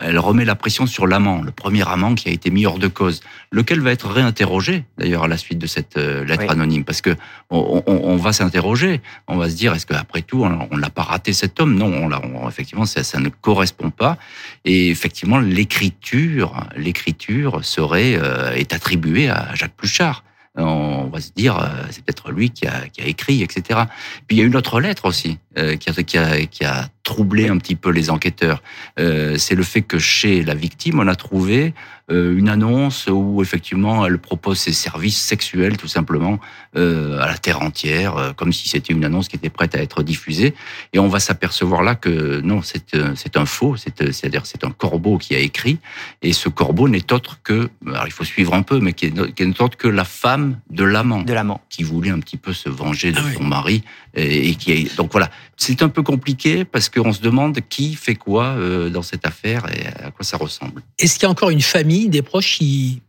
[0.02, 2.90] elle remet la pression sur l'amant, le premier amant qui a été mis hors de
[2.90, 7.16] cause, lequel va être réinterrogé d'ailleurs à la suite de cette lettre anonyme, parce que
[7.50, 9.00] on, va s'interroger,
[9.30, 11.76] on va se dire est-ce qu'après tout on n'a pas raté cet homme?
[11.76, 14.18] Non, on, effectivement ça, ça, ne correspond pas,
[14.66, 18.20] et effectivement l'écriture, l'écriture serait
[18.56, 20.24] est attribuée à Jacques Pluchart
[20.58, 21.58] on va se dire
[21.91, 23.82] c'est peut-être lui qui a, qui a écrit, etc.
[24.28, 27.48] Puis il y a une autre lettre aussi qui, a, qui, a, qui a troublé
[27.48, 28.62] un petit peu les enquêteurs.
[29.00, 31.72] Euh, c'est le fait que chez la victime, on a trouvé euh,
[32.10, 36.39] une annonce où effectivement elle propose ses services sexuels tout simplement
[36.76, 39.82] euh, à la terre entière, euh, comme si c'était une annonce qui était prête à
[39.82, 40.54] être diffusée.
[40.93, 44.72] Et on va s'apercevoir là que non, c'est euh, c'est un faux, c'est-à-dire c'est un
[44.72, 45.80] corbeau qui a écrit.
[46.22, 49.62] Et ce corbeau n'est autre que, alors il faut suivre un peu, mais qui n'est
[49.62, 53.12] autre que la femme de l'amant, de l'amant, qui voulait un petit peu se venger
[53.12, 56.89] de ah son mari et, et qui est donc voilà, c'est un peu compliqué parce
[56.89, 58.56] qu'on se demande qui fait quoi
[58.91, 60.84] dans cette affaire et à quoi ça ressemble.
[61.00, 63.02] Est-ce qu'il y a encore une famille des proches qui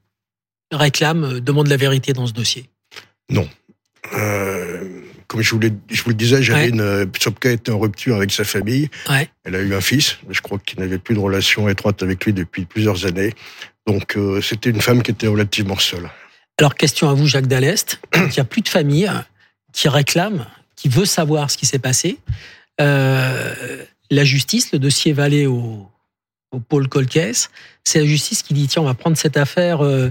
[0.73, 2.67] réclament, euh, demandent la vérité dans ce dossier
[3.31, 3.49] Non.
[4.15, 8.17] Euh, comme je vous, je vous le disais, j'avais une euh, Psopka était en rupture
[8.17, 8.89] avec sa famille.
[9.45, 12.25] Elle a eu un fils, mais je crois qu'il n'avait plus de relation étroite avec
[12.25, 13.35] lui depuis plusieurs années.
[13.87, 16.11] Donc c'était une femme qui était relativement seule.
[16.59, 18.01] Alors question à vous, Jacques Dallest.
[18.15, 19.11] Il n'y a plus de famille
[19.73, 20.47] qui réclame,
[20.77, 22.19] qui veut savoir ce qui s'est passé.
[22.79, 25.89] la justice, le dossier va aller au,
[26.53, 27.51] au pôle Colquès,
[27.85, 29.83] c'est la justice qui dit tiens, on va prendre cette affaire.
[29.85, 30.11] Euh,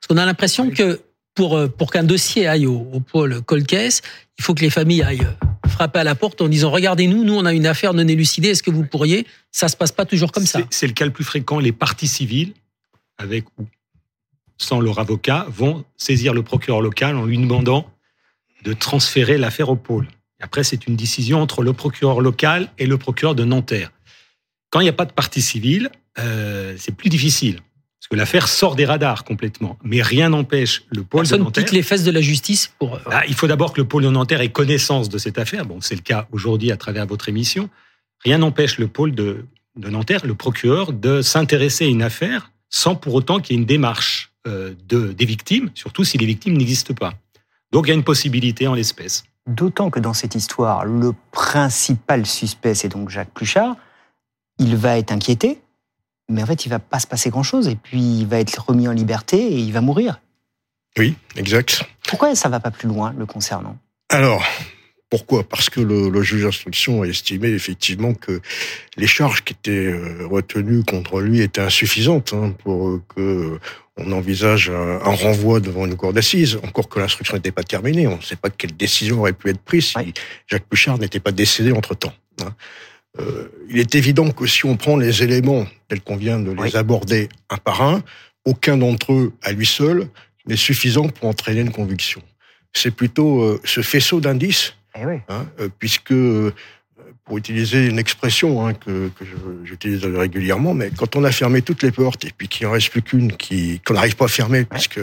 [0.00, 1.00] parce qu'on a l'impression que
[1.34, 4.02] pour, euh, pour qu'un dossier aille au, pôle Colquès,
[4.38, 7.34] il faut que les familles aillent euh, frapper à la porte en disant regardez-nous, nous
[7.34, 9.26] on a une affaire non élucidée, est-ce que vous pourriez?
[9.52, 10.60] Ça se passe pas toujours comme ça.
[10.70, 11.58] C'est le cas le plus fréquent.
[11.58, 12.52] Les parties civiles,
[13.18, 13.66] avec ou
[14.58, 17.90] sans leur avocat, vont saisir le procureur local en lui demandant
[18.64, 20.08] de transférer l'affaire au pôle.
[20.40, 23.92] après, c'est une décision entre le procureur local et le procureur de Nanterre.
[24.70, 27.60] Quand il n'y a pas de partie civile, euh, c'est plus difficile.
[28.06, 29.78] Parce que l'affaire sort des radars complètement.
[29.82, 31.64] Mais rien n'empêche le pôle Personne de Nanterre.
[31.64, 32.94] pique les fesses de la justice pour.
[32.94, 35.66] Euh, ah, il faut d'abord que le pôle de Nanterre ait connaissance de cette affaire.
[35.66, 37.68] Bon, c'est le cas aujourd'hui à travers votre émission.
[38.20, 42.94] Rien n'empêche le pôle de, de, Nanterre, le procureur, de s'intéresser à une affaire sans
[42.94, 46.56] pour autant qu'il y ait une démarche euh, de, des victimes, surtout si les victimes
[46.56, 47.14] n'existent pas.
[47.72, 49.24] Donc il y a une possibilité en l'espèce.
[49.46, 53.76] D'autant que dans cette histoire, le principal suspect, c'est donc Jacques Pluchart
[54.58, 55.60] il va être inquiété,
[56.28, 57.68] mais en fait, il va pas se passer grand-chose.
[57.68, 60.20] Et puis, il va être remis en liberté et il va mourir.
[60.98, 61.82] Oui, exact.
[62.08, 63.76] Pourquoi ça va pas plus loin le concernant
[64.08, 64.42] Alors,
[65.10, 65.44] pourquoi?
[65.44, 68.40] Parce que le, juge d'instruction a estimé effectivement que
[68.96, 73.60] les charges qui étaient euh, retenues contre lui étaient insuffisantes hein, pour que
[73.98, 78.06] on envisage un, renvoi devant une cour d'assises, encore que l'instruction n'était pas terminée.
[78.06, 80.12] On ne sait pas quelle décision aurait pu être prise si
[80.46, 82.12] Jacques Bouchard n'était pas décédé entre-temps.
[82.42, 82.54] Hein.
[83.18, 86.76] Euh, il est évident que si on prend les éléments tels qu'on vient de les
[86.76, 88.02] aborder un par un,
[88.44, 90.08] aucun d'entre eux, à lui seul,
[90.46, 92.22] n'est suffisant pour entraîner une conviction.
[92.72, 96.14] C'est plutôt euh, ce faisceau d'indices, eh hein, euh, puisque,
[97.24, 99.24] pour utiliser une expression hein, que, que
[99.64, 102.90] j'utilise régulièrement, mais quand on a fermé toutes les portes et puis qu'il en reste
[102.90, 105.00] plus qu'une qu'on n'arrive pas à fermer, puisque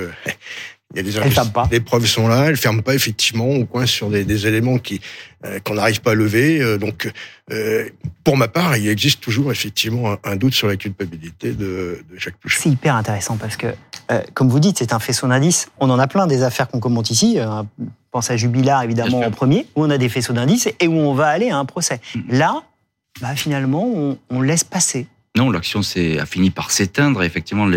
[0.93, 3.47] il y a des Les preuves sont là, elles ferment pas effectivement.
[3.47, 5.01] On coince sur des, des éléments qui
[5.45, 6.61] euh, qu'on n'arrive pas à lever.
[6.61, 7.11] Euh, donc,
[7.51, 7.89] euh,
[8.23, 12.37] pour ma part, il existe toujours effectivement un, doute sur la culpabilité de, de Jacques
[12.37, 12.61] Pouchet.
[12.61, 13.67] C'est hyper intéressant parce que,
[14.33, 15.69] comme vous dites, c'est un faisceau d'indices.
[15.79, 17.39] On en a plein des affaires qu'on commente ici.
[18.11, 21.13] pense à Jubilard évidemment en premier, où on a des faisceaux d'indices et où on
[21.13, 21.99] va aller à un procès.
[22.15, 22.37] Mm.
[22.37, 22.63] Là,
[23.19, 25.07] bah, finalement, on, on laisse passer.
[25.35, 27.23] Non, l'action a fini par s'éteindre.
[27.23, 27.67] Effectivement,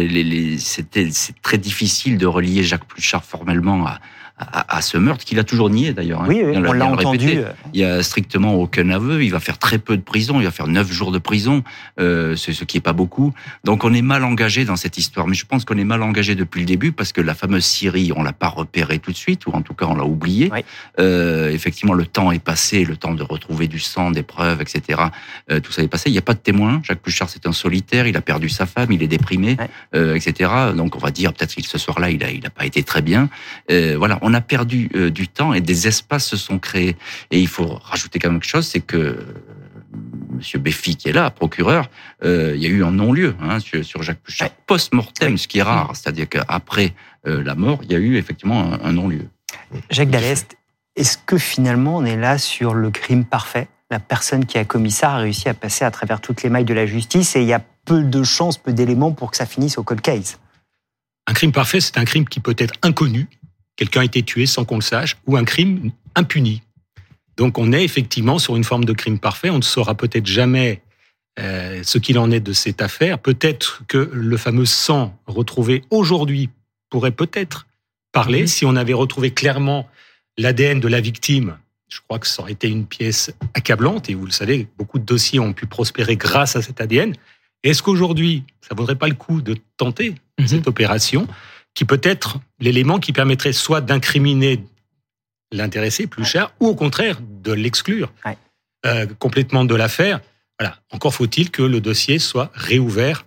[0.59, 3.99] c'était c'est très difficile de relier Jacques Pluchart formellement à,
[4.39, 6.23] à, ce meurtre qu'il a toujours nié d'ailleurs.
[6.23, 6.27] Hein.
[6.29, 7.39] Oui, on l'a entendu.
[7.73, 9.25] Il y a strictement aucun aveu.
[9.25, 10.41] Il va faire très peu de prison.
[10.41, 11.65] Il va faire neuf jours de prison,
[11.99, 13.33] euh, ce qui est pas beaucoup.
[13.65, 15.27] Donc on est mal engagé dans cette histoire.
[15.27, 18.13] Mais je pense qu'on est mal engagé depuis le début parce que la fameuse Syrie,
[18.15, 20.51] on l'a pas repérée tout de suite, ou en tout cas on l'a oubliée.
[21.01, 25.01] Euh, effectivement, le temps est passé, le temps de retrouver du sang, des preuves, etc.
[25.51, 26.11] Euh, tout ça est passé.
[26.11, 26.83] Il n'y a pas de témoin.
[26.85, 28.07] Jacques Pluchart, c'est un solitaire.
[28.07, 29.57] Il a perdu sa femme, il est déprimé,
[29.95, 30.51] euh, etc.
[30.77, 33.01] Donc on va dire peut-être que ce soir-là, il a, il a pas été très
[33.01, 33.31] bien.
[33.71, 36.97] Euh, voilà on a perdu euh, du temps et des espaces se sont créés.
[37.31, 39.19] Et il faut rajouter quand même quelque chose, c'est que
[40.37, 41.89] Monsieur Béfi qui est là, procureur,
[42.25, 45.63] euh, il y a eu un non-lieu hein, sur, Jacques Pluchart post-mortem, ce qui est
[45.63, 46.93] rare, c'est-à-dire qu'après
[47.27, 49.29] euh, la mort, il y a eu effectivement un, non-lieu.
[49.91, 50.57] Jacques Dallest,
[50.95, 53.69] est-ce que finalement on est là sur le crime parfait?
[53.91, 56.65] La personne qui a commis ça a réussi à passer à travers toutes les mailles
[56.65, 59.47] de la justice et il y a peu de chances, peu d'éléments pour que ça
[59.47, 60.39] finisse au cold case?
[61.29, 63.29] Un crime parfait, c'est un crime qui peut être inconnu,
[63.77, 66.63] quelqu'un a été tué sans qu'on le sache, ou un crime impuni.
[67.37, 69.51] Donc on est effectivement sur une forme de crime parfait.
[69.51, 70.83] On ne saura peut-être jamais
[71.39, 73.19] euh, ce qu'il en est de cette affaire.
[73.19, 76.49] Peut-être que le fameux sang retrouvé aujourd'hui
[76.89, 77.67] pourrait peut-être
[78.13, 78.47] parler mhm.
[78.47, 79.87] si on avait retrouvé clairement
[80.39, 81.59] l'ADN de la victime.
[81.89, 85.05] Je crois que ça aurait été une pièce accablante et vous le savez, beaucoup de
[85.05, 87.13] dossiers ont pu prospérer grâce à cet ADN.
[87.63, 90.47] Est-ce qu'aujourd'hui, ça vaudrait pas le coup de tenter mhm.
[90.47, 91.29] cette opération?
[91.77, 94.65] Qui peut être l'élément qui permettrait soit d'incriminer
[95.53, 98.13] l'intéressé plus cher, ou au contraire de l'exclure
[98.85, 100.21] euh, complètement de l'affaire.
[100.59, 100.77] Voilà.
[100.91, 103.27] Encore faut-il que le dossier soit réouvert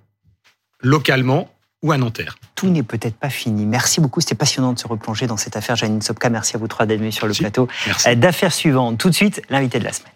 [0.81, 2.37] localement ou à Nanterre.
[2.55, 3.65] Tout n'est peut-être pas fini.
[3.65, 5.77] Merci beaucoup, c'était passionnant de se replonger dans cette affaire.
[5.77, 7.69] Janine Sopka, merci à vous trois d'être venus sur le plateau
[8.07, 8.97] euh, d'affaires suivantes.
[8.97, 10.11] Tout de suite, l'invité de la semaine.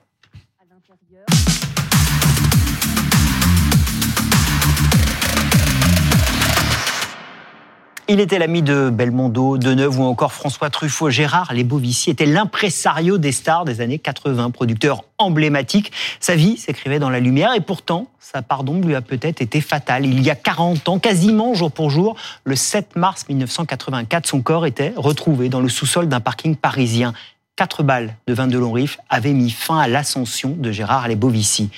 [8.09, 11.09] Il était l'ami de Belmondo, Deneuve ou encore François Truffaut.
[11.09, 15.93] Gérard Lebovici était l'impresario des stars des années 80, producteur emblématique.
[16.19, 19.61] Sa vie s'écrivait dans la lumière et pourtant, sa part d'ombre lui a peut-être été
[19.61, 20.05] fatale.
[20.05, 24.65] Il y a 40 ans, quasiment jour pour jour, le 7 mars 1984, son corps
[24.65, 27.13] était retrouvé dans le sous-sol d'un parking parisien.
[27.55, 31.69] Quatre balles de 22 longs riffs avaient mis fin à l'ascension de Gérard Lebovici.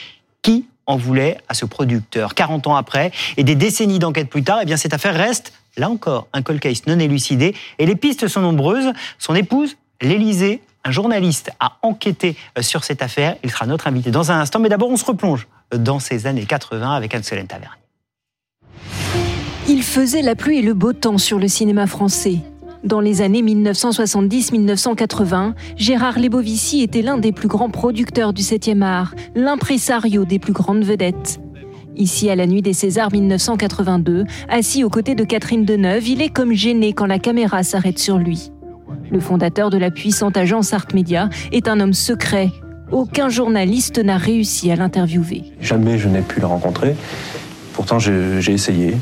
[0.42, 4.60] Qui en voulait à ce producteur 40 ans après et des décennies d'enquête plus tard,
[4.62, 7.54] eh bien cette affaire reste Là encore, un cold case non élucidé.
[7.80, 8.94] Et les pistes sont nombreuses.
[9.20, 13.36] Son épouse, l'Élysée, un journaliste, a enquêté euh, sur cette affaire.
[13.44, 14.60] Il sera notre invité dans un instant.
[14.60, 17.76] Mais d'abord, on se replonge dans ces années 80 avec Anne-Solène Tavernier.
[19.68, 22.40] Il faisait la pluie et le beau temps sur le cinéma français.
[22.86, 29.16] Dans les années 1970-1980, Gérard Lebovici était l'un des plus grands producteurs du 7e art,
[29.34, 31.40] l'impresario des plus grandes vedettes.
[31.96, 36.30] Ici, à la nuit des Césars 1982, assis aux côtés de Catherine Deneuve, il est
[36.30, 38.52] comme gêné quand la caméra s'arrête sur lui.
[39.10, 42.52] Le fondateur de la puissante agence Art Media est un homme secret.
[42.92, 45.42] Aucun journaliste n'a réussi à l'interviewer.
[45.60, 46.96] Jamais je n'ai pu le rencontrer.
[47.74, 48.94] Pourtant, j'ai essayé.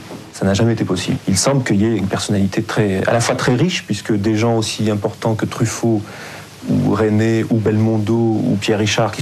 [0.44, 1.16] Ça n'a jamais été possible.
[1.30, 4.36] Il semble qu'il y ait une personnalité très, à la fois très riche, puisque des
[4.36, 6.02] gens aussi importants que Truffaut,
[6.70, 9.14] ou René, ou Belmondo, ou Pierre Richard,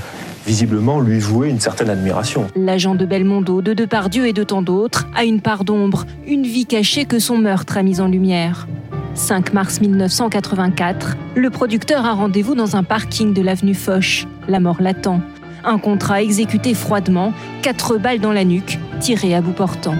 [0.47, 2.47] visiblement lui vouait une certaine admiration.
[2.55, 6.65] L'agent de Belmondo, de Depardieu et de tant d'autres a une part d'ombre, une vie
[6.65, 8.67] cachée que son meurtre a mise en lumière.
[9.13, 14.25] 5 mars 1984, le producteur a rendez-vous dans un parking de l'avenue Foch.
[14.47, 15.21] La mort l'attend.
[15.63, 19.93] Un contrat exécuté froidement, quatre balles dans la nuque, tiré à bout portant.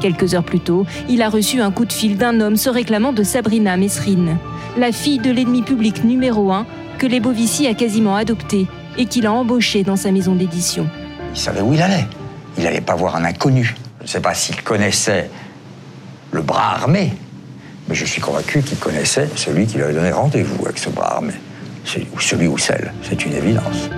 [0.00, 3.12] Quelques heures plus tôt, il a reçu un coup de fil d'un homme se réclamant
[3.12, 4.38] de Sabrina Mesrine,
[4.76, 6.66] la fille de l'ennemi public numéro un
[6.98, 10.88] que les Bovici a quasiment adopté et qu'il a embauché dans sa maison d'édition.
[11.34, 12.06] Il savait où il allait.
[12.56, 13.74] Il n'allait pas voir un inconnu.
[14.00, 15.30] Je ne sais pas s'il connaissait
[16.32, 17.12] le bras armé,
[17.88, 21.14] mais je suis convaincu qu'il connaissait celui qui lui avait donné rendez-vous avec ce bras
[21.14, 21.32] armé.
[21.84, 23.88] Celui ou celle, c'est une évidence.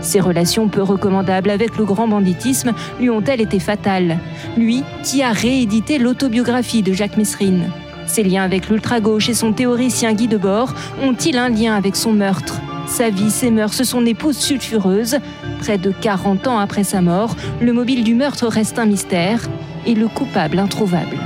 [0.00, 4.18] Ses relations peu recommandables avec le grand banditisme lui ont-elles été fatales?
[4.56, 7.70] Lui qui a réédité l'autobiographie de Jacques Messrine.
[8.06, 12.60] Ses liens avec l'ultra-gauche et son théoricien Guy Debord ont-ils un lien avec son meurtre?
[12.86, 15.18] Sa vie, ses mœurs, son épouse sulfureuse?
[15.60, 19.48] Près de 40 ans après sa mort, le mobile du meurtre reste un mystère
[19.86, 21.16] et le coupable introuvable.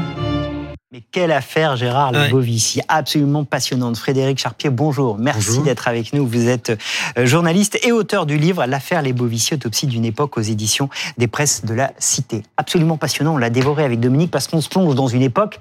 [0.95, 3.97] Mais quelle affaire, Gérard Lebovici, absolument passionnante.
[3.97, 5.19] Frédéric Charpier, bonjour.
[5.19, 6.25] Merci d'être avec nous.
[6.25, 6.71] Vous êtes
[7.19, 10.89] euh, journaliste et auteur du livre L'affaire Lebovici, autopsie d'une époque aux éditions
[11.19, 12.45] des presses de la Cité.
[12.57, 13.35] Absolument passionnant.
[13.35, 15.59] On l'a dévoré avec Dominique parce qu'on se plonge dans une époque,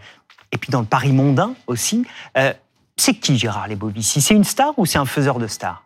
[0.52, 2.06] et puis dans le Paris mondain aussi.
[2.38, 2.54] Euh,
[2.96, 5.84] c'est qui Gérard Lebovici C'est une star ou c'est un faiseur de stars?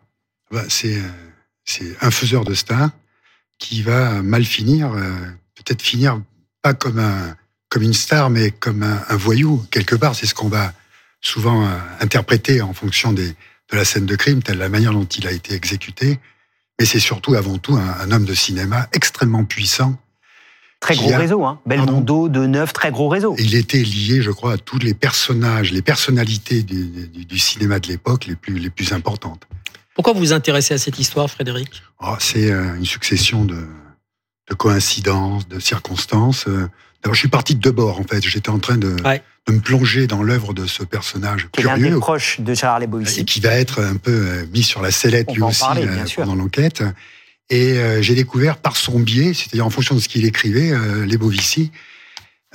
[0.50, 1.00] Bah, c'est
[2.02, 2.90] un faiseur de stars
[3.56, 5.16] qui va mal finir, euh,
[5.54, 6.20] peut-être finir
[6.60, 7.34] pas comme un
[7.68, 10.14] comme une star, mais comme un, voyou quelque part.
[10.14, 10.72] C'est ce qu'on va
[11.20, 11.68] souvent euh,
[12.00, 15.32] interpréter en fonction des, de la scène de crime, telle la manière dont il a
[15.32, 16.18] été exécuté.
[16.78, 19.98] Mais c'est surtout, avant tout, un, homme de cinéma extrêmement puissant.
[20.80, 21.60] Très gros réseau, hein.
[21.66, 23.34] Belmondo, De Neuf, très gros réseau.
[23.36, 27.80] Il était lié, je crois, à tous les personnages, les personnalités du, du, du cinéma
[27.80, 29.48] de l'époque les plus, les plus importantes.
[29.96, 31.82] Pourquoi vous vous intéressez à cette histoire, Frédéric?
[32.00, 33.66] Oh, C'est euh, une succession de,
[34.54, 36.46] coïncidences, de circonstances.
[36.48, 36.68] Euh.
[37.02, 38.26] D'abord, je suis parti de deux bords, en fait.
[38.26, 38.96] J'étais en train de,
[39.48, 41.86] me plonger dans l'œuvre de ce personnage qui curieux.
[41.86, 43.20] Est des proches de Charles Lebovici.
[43.20, 45.64] Et qui va être un peu euh, mis sur la sellette, lui aussi,
[46.16, 46.82] pendant l'enquête.
[47.50, 51.06] Et euh, j'ai découvert par son biais, c'est-à-dire en fonction de ce qu'il écrivait, euh,
[51.06, 51.70] les Bovici,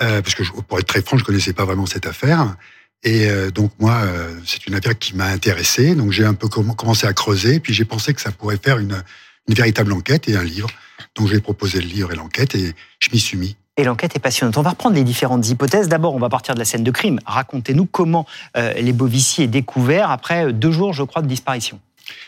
[0.02, 2.56] euh, parce que je, pour être très franc, je connaissais pas vraiment cette affaire.
[3.04, 5.96] Et euh, donc moi, euh, c'est une affaire qui m'a intéressé.
[5.96, 8.78] Donc j'ai un peu comm- commencé à creuser, puis j'ai pensé que ça pourrait faire
[8.78, 9.04] une,
[9.48, 10.70] une véritable enquête et un livre.
[11.16, 13.56] Donc j'ai proposé le livre et l'enquête, et je m'y suis mis.
[13.76, 14.58] Et l'enquête est passionnante.
[14.58, 15.88] On va reprendre les différentes hypothèses.
[15.88, 17.20] D'abord, on va partir de la scène de crime.
[17.26, 21.80] Racontez-nous comment euh, les Bovici est découvert après deux jours, je crois, de disparition.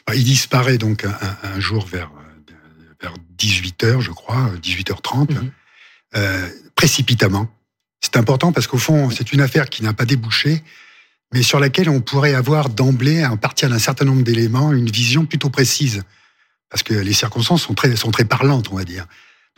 [0.07, 2.09] Bah, Il disparaît donc un, jour vers,
[2.99, 5.38] vers 18h, je crois, 18h30,
[6.16, 7.47] euh, précipitamment.
[8.01, 10.63] C'est important parce qu'au fond, c'est une affaire qui n'a pas débouché,
[11.34, 15.26] mais sur laquelle on pourrait avoir d'emblée, à partir d'un certain nombre d'éléments, une vision
[15.26, 16.03] plutôt précise.
[16.70, 19.05] Parce que les circonstances sont très, sont très parlantes, on va dire.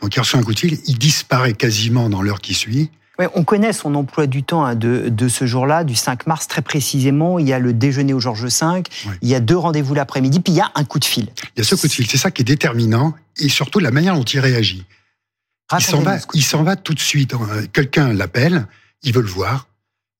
[0.00, 2.90] Donc il reçoit un coup de fil, il disparaît quasiment dans l'heure qui suit.
[3.18, 6.46] Ouais, on connaît son emploi du temps hein, de, de ce jour-là, du 5 mars
[6.46, 7.40] très précisément.
[7.40, 8.82] Il y a le déjeuner au Georges V,
[9.22, 11.26] il y a deux rendez-vous l'après-midi, puis il y a un coup de fil.
[11.56, 13.90] Il y a ce coup de fil, c'est ça qui est déterminant, et surtout la
[13.90, 14.84] manière dont il réagit.
[15.76, 17.34] Il s'en va, il s'en va tout de suite.
[17.34, 18.66] Euh, Quelqu'un l'appelle,
[19.02, 19.66] il veut le voir,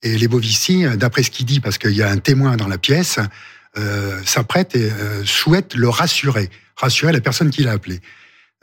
[0.03, 2.69] et les Bovici, euh, d'après ce qu'il dit, parce qu'il y a un témoin dans
[2.69, 3.21] la pièce,
[3.79, 8.01] euh, s'apprête et euh, souhaite le rassurer, rassurer la personne qui l'a appelé.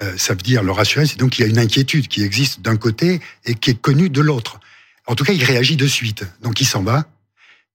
[0.02, 2.62] Euh, ça veut dire le rassurer, c'est donc qu'il y a une inquiétude qui existe
[2.62, 4.60] d'un côté et qui est connue de l'autre.
[5.08, 6.26] En tout cas, il réagit de suite.
[6.42, 7.06] Donc il s'en va,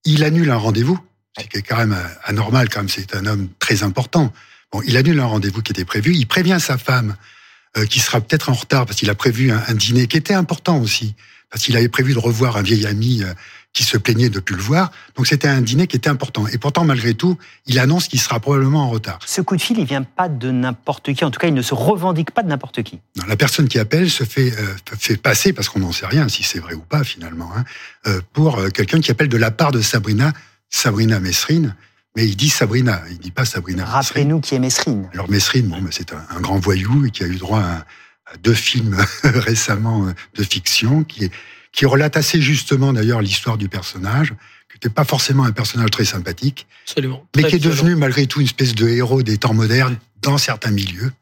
[0.05, 0.99] il annule un rendez-vous,
[1.39, 4.33] ce qui est quand même anormal, quand même, c'est un homme très important.
[4.73, 7.17] Bon, il annule un rendez-vous qui était prévu, il prévient sa femme
[7.89, 11.15] qui sera peut-être en retard parce qu'il a prévu un, dîner qui était important aussi,
[11.51, 13.23] parce qu'il avait prévu de revoir un vieil ami
[13.73, 14.91] qui se plaignait de ne plus le voir.
[15.17, 16.47] Donc c'était un dîner qui était important.
[16.49, 19.19] Et pourtant, malgré tout, il annonce qu'il sera probablement en retard.
[19.25, 21.25] Ce coup de fil, il vient pas de n'importe qui.
[21.25, 23.01] En tout cas, il ne se revendique pas de n'importe qui.
[23.17, 26.29] Non, la personne qui appelle se fait, euh, fait passer, parce qu'on n'en sait rien
[26.29, 27.65] si c'est vrai ou pas finalement, hein,
[28.07, 30.33] euh, pour euh, quelqu'un qui appelle de la part de Sabrina,
[30.69, 31.77] Sabrina Messrine,
[32.17, 33.85] mais il dit Sabrina, il dit pas Sabrina.
[33.85, 35.09] Rappelez-nous qui est Mesrine.
[35.13, 35.39] Alors bon,
[35.81, 37.77] ben, c'est un, un grand voyou et qui a eu droit à,
[38.27, 41.33] à deux films récemment de fiction, qui, est,
[41.73, 44.29] qui relate assez justement d'ailleurs l'histoire du personnage,
[44.71, 47.25] qui n'était pas forcément un personnage très sympathique, Absolument.
[47.37, 47.77] mais Très qui est violent.
[47.77, 51.13] devenu malgré tout une espèce de héros des temps modernes dans certains milieux.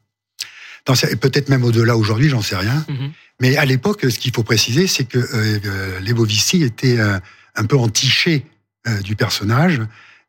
[0.85, 2.85] Dans, peut-être même au-delà aujourd'hui, j'en sais rien.
[2.87, 3.11] Mhm.
[3.41, 7.19] Mais à l'époque, ce qu'il faut préciser, c'est que euh, euh, les Bovici étaient euh,
[7.55, 8.45] un peu entichés
[8.87, 9.81] euh, du personnage.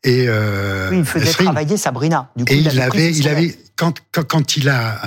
[0.05, 2.31] Et, euh, Oui, il faisait travailler Sabrina.
[2.37, 5.01] Du coup, et il, il, avait, il quand, quand, quand il a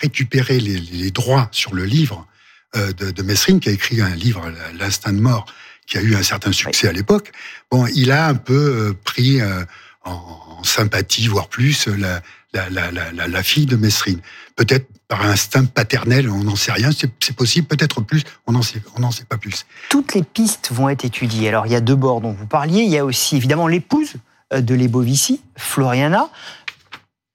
[0.00, 2.30] récupéré les, les droits sur le livre euh,
[2.74, 5.46] de, de Mesrine, qui a écrit un livre, L'instinct de mort,
[5.86, 7.32] qui a eu un certain succès à l'époque,
[7.70, 9.64] bon, il a un peu euh, pris euh,
[10.04, 12.22] en, sympathie, voire plus, la,
[12.54, 14.20] la, la, la, la- fille de Mesrine.
[14.56, 18.80] Peut-être par instinct paternel, on n'en sait rien, c'est possible, peut-être plus, on n'en sait,
[19.12, 19.66] sait pas plus.
[19.90, 21.50] Toutes les pistes vont être étudiées.
[21.50, 22.82] Alors, il y a deux bords dont vous parliez.
[22.82, 24.14] Il y a aussi, évidemment, l'épouse
[24.54, 26.30] euh, de Lebovici, Floriana.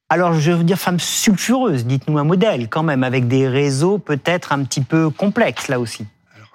[0.09, 4.51] Alors, je veux dire, femme sulfureuse, dites-nous un modèle quand même, avec des réseaux peut-être
[4.51, 6.05] un petit peu complexes là aussi.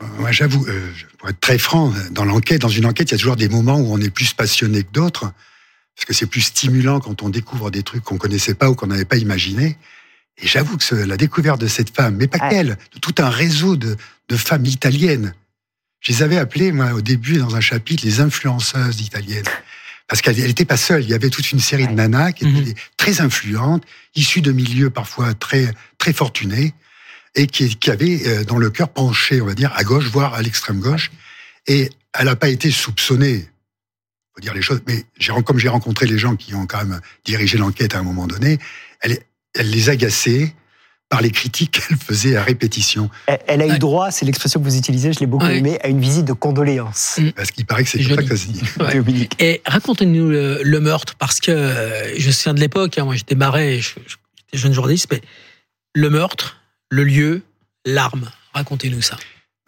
[0.03, 3.15] Euh, Moi, j'avoue, euh, pour être très franc, dans l'enquête, dans une enquête, il y
[3.15, 5.33] a toujours des moments où on est plus passionné que d'autres,
[5.97, 8.89] parce que c'est plus stimulant quand on découvre des trucs qu'on connaissait pas ou qu'on
[8.89, 9.79] n'avait pas imaginé.
[10.39, 13.31] Et j'avoue que ce- la découverte de cette femme, mais pas qu'elle, de tout un
[13.31, 13.97] réseau de,
[14.29, 15.33] de femmes italiennes.
[16.01, 19.47] Je les avais appelées, moi, au début, dans un chapitre, les influenceuses italiennes.
[20.09, 21.03] Parce qu'elle n'était pas seule.
[21.03, 23.85] Il y avait toute une série de nanas qui étaient très influentes,
[24.15, 26.75] issues de milieux parfois très, très fortunés,
[27.35, 30.35] et qui, qui avaient euh, dans le cœur penché, on va dire, à gauche, voire
[30.35, 31.11] à l'extrême gauche.
[31.67, 33.49] Et elle n'a pas été soupçonnée,
[34.35, 35.05] faut dire les choses, mais
[35.43, 38.59] comme j'ai rencontré les gens qui ont quand même dirigé l'enquête à un moment donné,
[39.01, 39.19] elle,
[39.55, 40.55] elle les agaçait
[41.09, 43.09] par les critiques qu'elle faisait à répétition.
[43.27, 45.59] Elle, elle a eu droit, c'est l'expression que vous utilisez, je l'ai beaucoup Ouais.
[45.59, 47.21] aimé, à une visite de condoléances.
[47.37, 48.63] Parce qu'il paraît que c'est comme ça que ça se dit.
[48.81, 49.29] Ouais.
[49.39, 53.15] Et racontez-nous le, le meurtre, parce que euh, je me souviens de l'époque, hein, moi
[53.17, 53.91] j'étais je- je-
[54.37, 55.21] j'étais jeune journaliste, mais
[55.95, 57.43] le meurtre, le lieu,
[57.85, 59.17] l'arme, racontez-nous ça.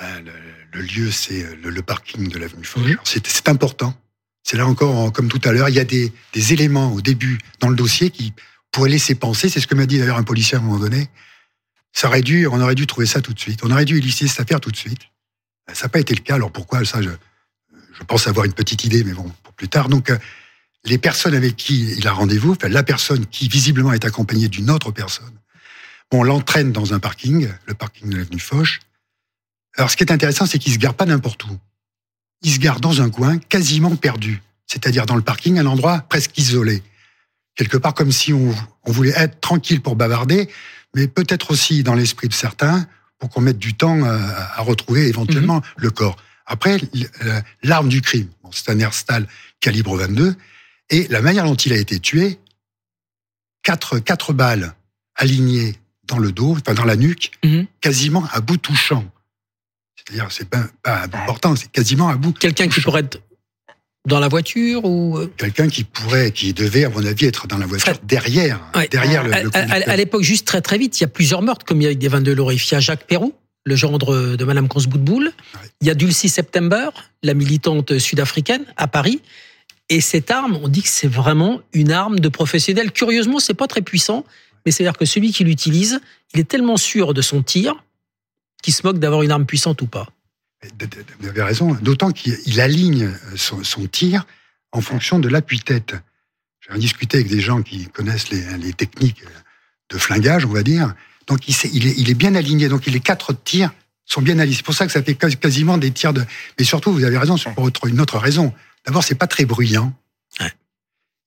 [0.00, 0.32] Ben, le,
[0.80, 2.82] le lieu, c'est euh, le, le parking de l'avenue Foch.
[2.84, 3.94] Alors, C'est important.
[4.42, 7.00] C'est là encore, en- comme tout à l'heure, il y a des, des éléments au
[7.00, 8.32] début dans le dossier qui
[8.70, 11.08] pourraient laisser penser, c'est ce que m'a dit d'ailleurs un policier à un moment donné,
[11.92, 13.60] ça aurait dû, on aurait dû trouver ça tout de suite.
[13.62, 15.00] On aurait dû élucider cette affaire tout de suite.
[15.66, 16.34] Ben, Ça n'a pas été le cas.
[16.34, 17.10] Alors pourquoi ça je,
[17.98, 19.88] je pense avoir une petite idée, mais bon, pour plus tard.
[19.88, 20.18] Donc, euh,
[20.84, 24.70] les personnes avec qui il a rendez-vous, enfin, la personne qui visiblement est accompagnée d'une
[24.70, 25.32] autre personne,
[26.12, 28.80] on l'entraîne dans un parking, le parking de l'avenue Foch.
[29.76, 31.58] Alors, ce qui est intéressant, c'est qu'il se gare pas n'importe où.
[32.42, 36.36] Il se gare dans un coin quasiment perdu, c'est-à-dire dans le parking, un endroit presque
[36.38, 36.82] isolé.
[37.56, 38.54] Quelque part comme si on,
[38.84, 40.48] on voulait être tranquille pour bavarder,
[40.94, 42.86] mais peut-être aussi dans l'esprit de certains
[43.18, 44.12] pour qu'on mette du temps à,
[44.56, 46.16] à retrouver éventuellement le corps.
[46.46, 46.78] Après,
[47.24, 49.26] euh, l'arme du crime, bon, c'est un Herstal
[49.60, 50.34] calibre 22,
[50.90, 52.38] et la manière dont il a été tué,
[53.62, 54.74] quatre, quatre balles
[55.16, 57.66] aligné dans le dos, enfin dans la nuque, Mhm.
[57.80, 59.04] quasiment à bout touchant.
[59.96, 62.32] C'est-à-dire, c'est pas, pas à bout portant, c'est quasiment à bout.
[62.32, 63.20] Quelqu'un qui pourrait être
[64.06, 67.58] dans la voiture ou euh, Quelqu'un qui pourrait, qui devait, à mon avis, être dans
[67.58, 68.88] la voiture derrière, Ouais.
[68.88, 69.88] derrière le, à, le à- à- conducteur.
[69.92, 72.34] à l'époque, juste très très vite, il y a plusieurs meurtres commis avec des 22
[72.34, 72.70] lorifs.
[72.70, 73.34] Il y a Jacques Perrou,
[73.64, 75.32] le gendre de Madame Consboutboul.
[75.80, 76.88] Il y a Dulcie September,
[77.22, 79.20] la militante sud-africaine, à Paris.
[79.88, 82.92] Et cette arme, on dit que c'est vraiment une arme de professionnel.
[82.92, 84.24] Curieusement, c'est pas très puissant,
[84.64, 86.00] mais c'est-à-dire que celui qui l'utilise,
[86.34, 87.74] il est tellement sûr de son tir
[88.62, 90.08] qu'il se moque d'avoir une arme puissante ou pas.
[91.20, 94.26] Vous avez raison, d'autant qu'il il aligne son, son tir
[94.72, 95.94] en fonction de l'appui-tête.
[96.68, 99.22] J'ai discuté avec des gens qui connaissent les, les techniques
[99.90, 100.94] de flingage, on va dire.
[101.26, 102.68] Donc il, sait- il est, il est bien aligné.
[102.68, 103.72] Donc les quatre tirs
[104.04, 104.56] sont bien alignés.
[104.56, 106.24] C'est pour ça que ça fait quas- quasiment des tirs de.
[106.58, 108.52] Mais surtout, vous avez raison, c'est pour autre- une autre raison.
[108.84, 109.92] D'abord, c'est pas très bruyant.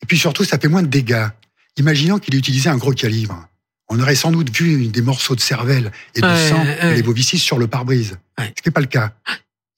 [0.01, 1.27] Et puis surtout, ça fait moins de dégâts.
[1.77, 3.47] Imaginons qu'il utilisait un gros calibre.
[3.89, 6.91] On aurait sans doute vu des morceaux de cervelle et de Ouais, sang ouais.
[6.91, 8.19] et des bovicis sur le pare-brise.
[8.37, 9.13] Ce n'est pas le cas.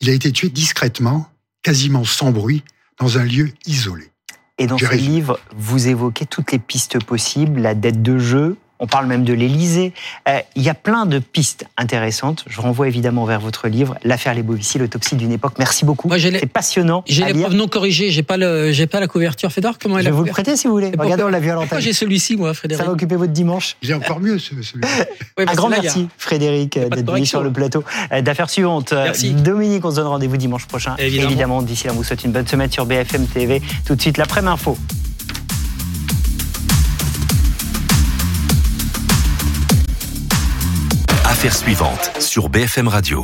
[0.01, 1.29] Il a été tué discrètement,
[1.63, 2.63] quasiment sans bruit,
[2.99, 4.11] dans un lieu isolé.
[4.57, 8.57] Et dans ce livre, vous évoquez toutes les pistes possibles, la dette de jeu.
[8.81, 9.93] On parle même de l'Élysée.
[10.27, 12.43] Euh, Il y a plein de pistes intéressantes.
[12.47, 15.53] Je renvoie évidemment vers votre livre, L'affaire Les Bovici, l'autopsie d'une époque.
[15.59, 16.09] Merci beaucoup.
[16.19, 17.03] C'est passionnant.
[17.07, 19.51] J'ai preuves non corrigées, j'ai pas le, j'ai pas la couverture.
[19.51, 20.91] Fédor, comment est Je vais vous le prêter si vous voulez.
[20.97, 21.81] Regardez, on l'a vu à Pourquoi l'antenne.
[21.81, 23.77] j'ai celui-ci, moi, Frédéric Ça va occuper votre dimanche.
[23.81, 24.87] J'ai encore mieux, ce- celui-là.
[25.37, 28.91] Ouais, bah, un grand là, merci, Frédéric, d'être venu sur le plateau euh, d'affaires suivantes.
[28.93, 29.31] Merci.
[29.33, 30.95] Dominique, on se donne rendez-vous dimanche prochain.
[30.97, 31.61] Évidemment.
[31.61, 33.61] d'ici là, on vous souhaite une bonne semaine sur BFM TV.
[33.85, 34.55] Tout de suite, l'après-midi
[41.49, 43.19] suivantes sur BFM Radio.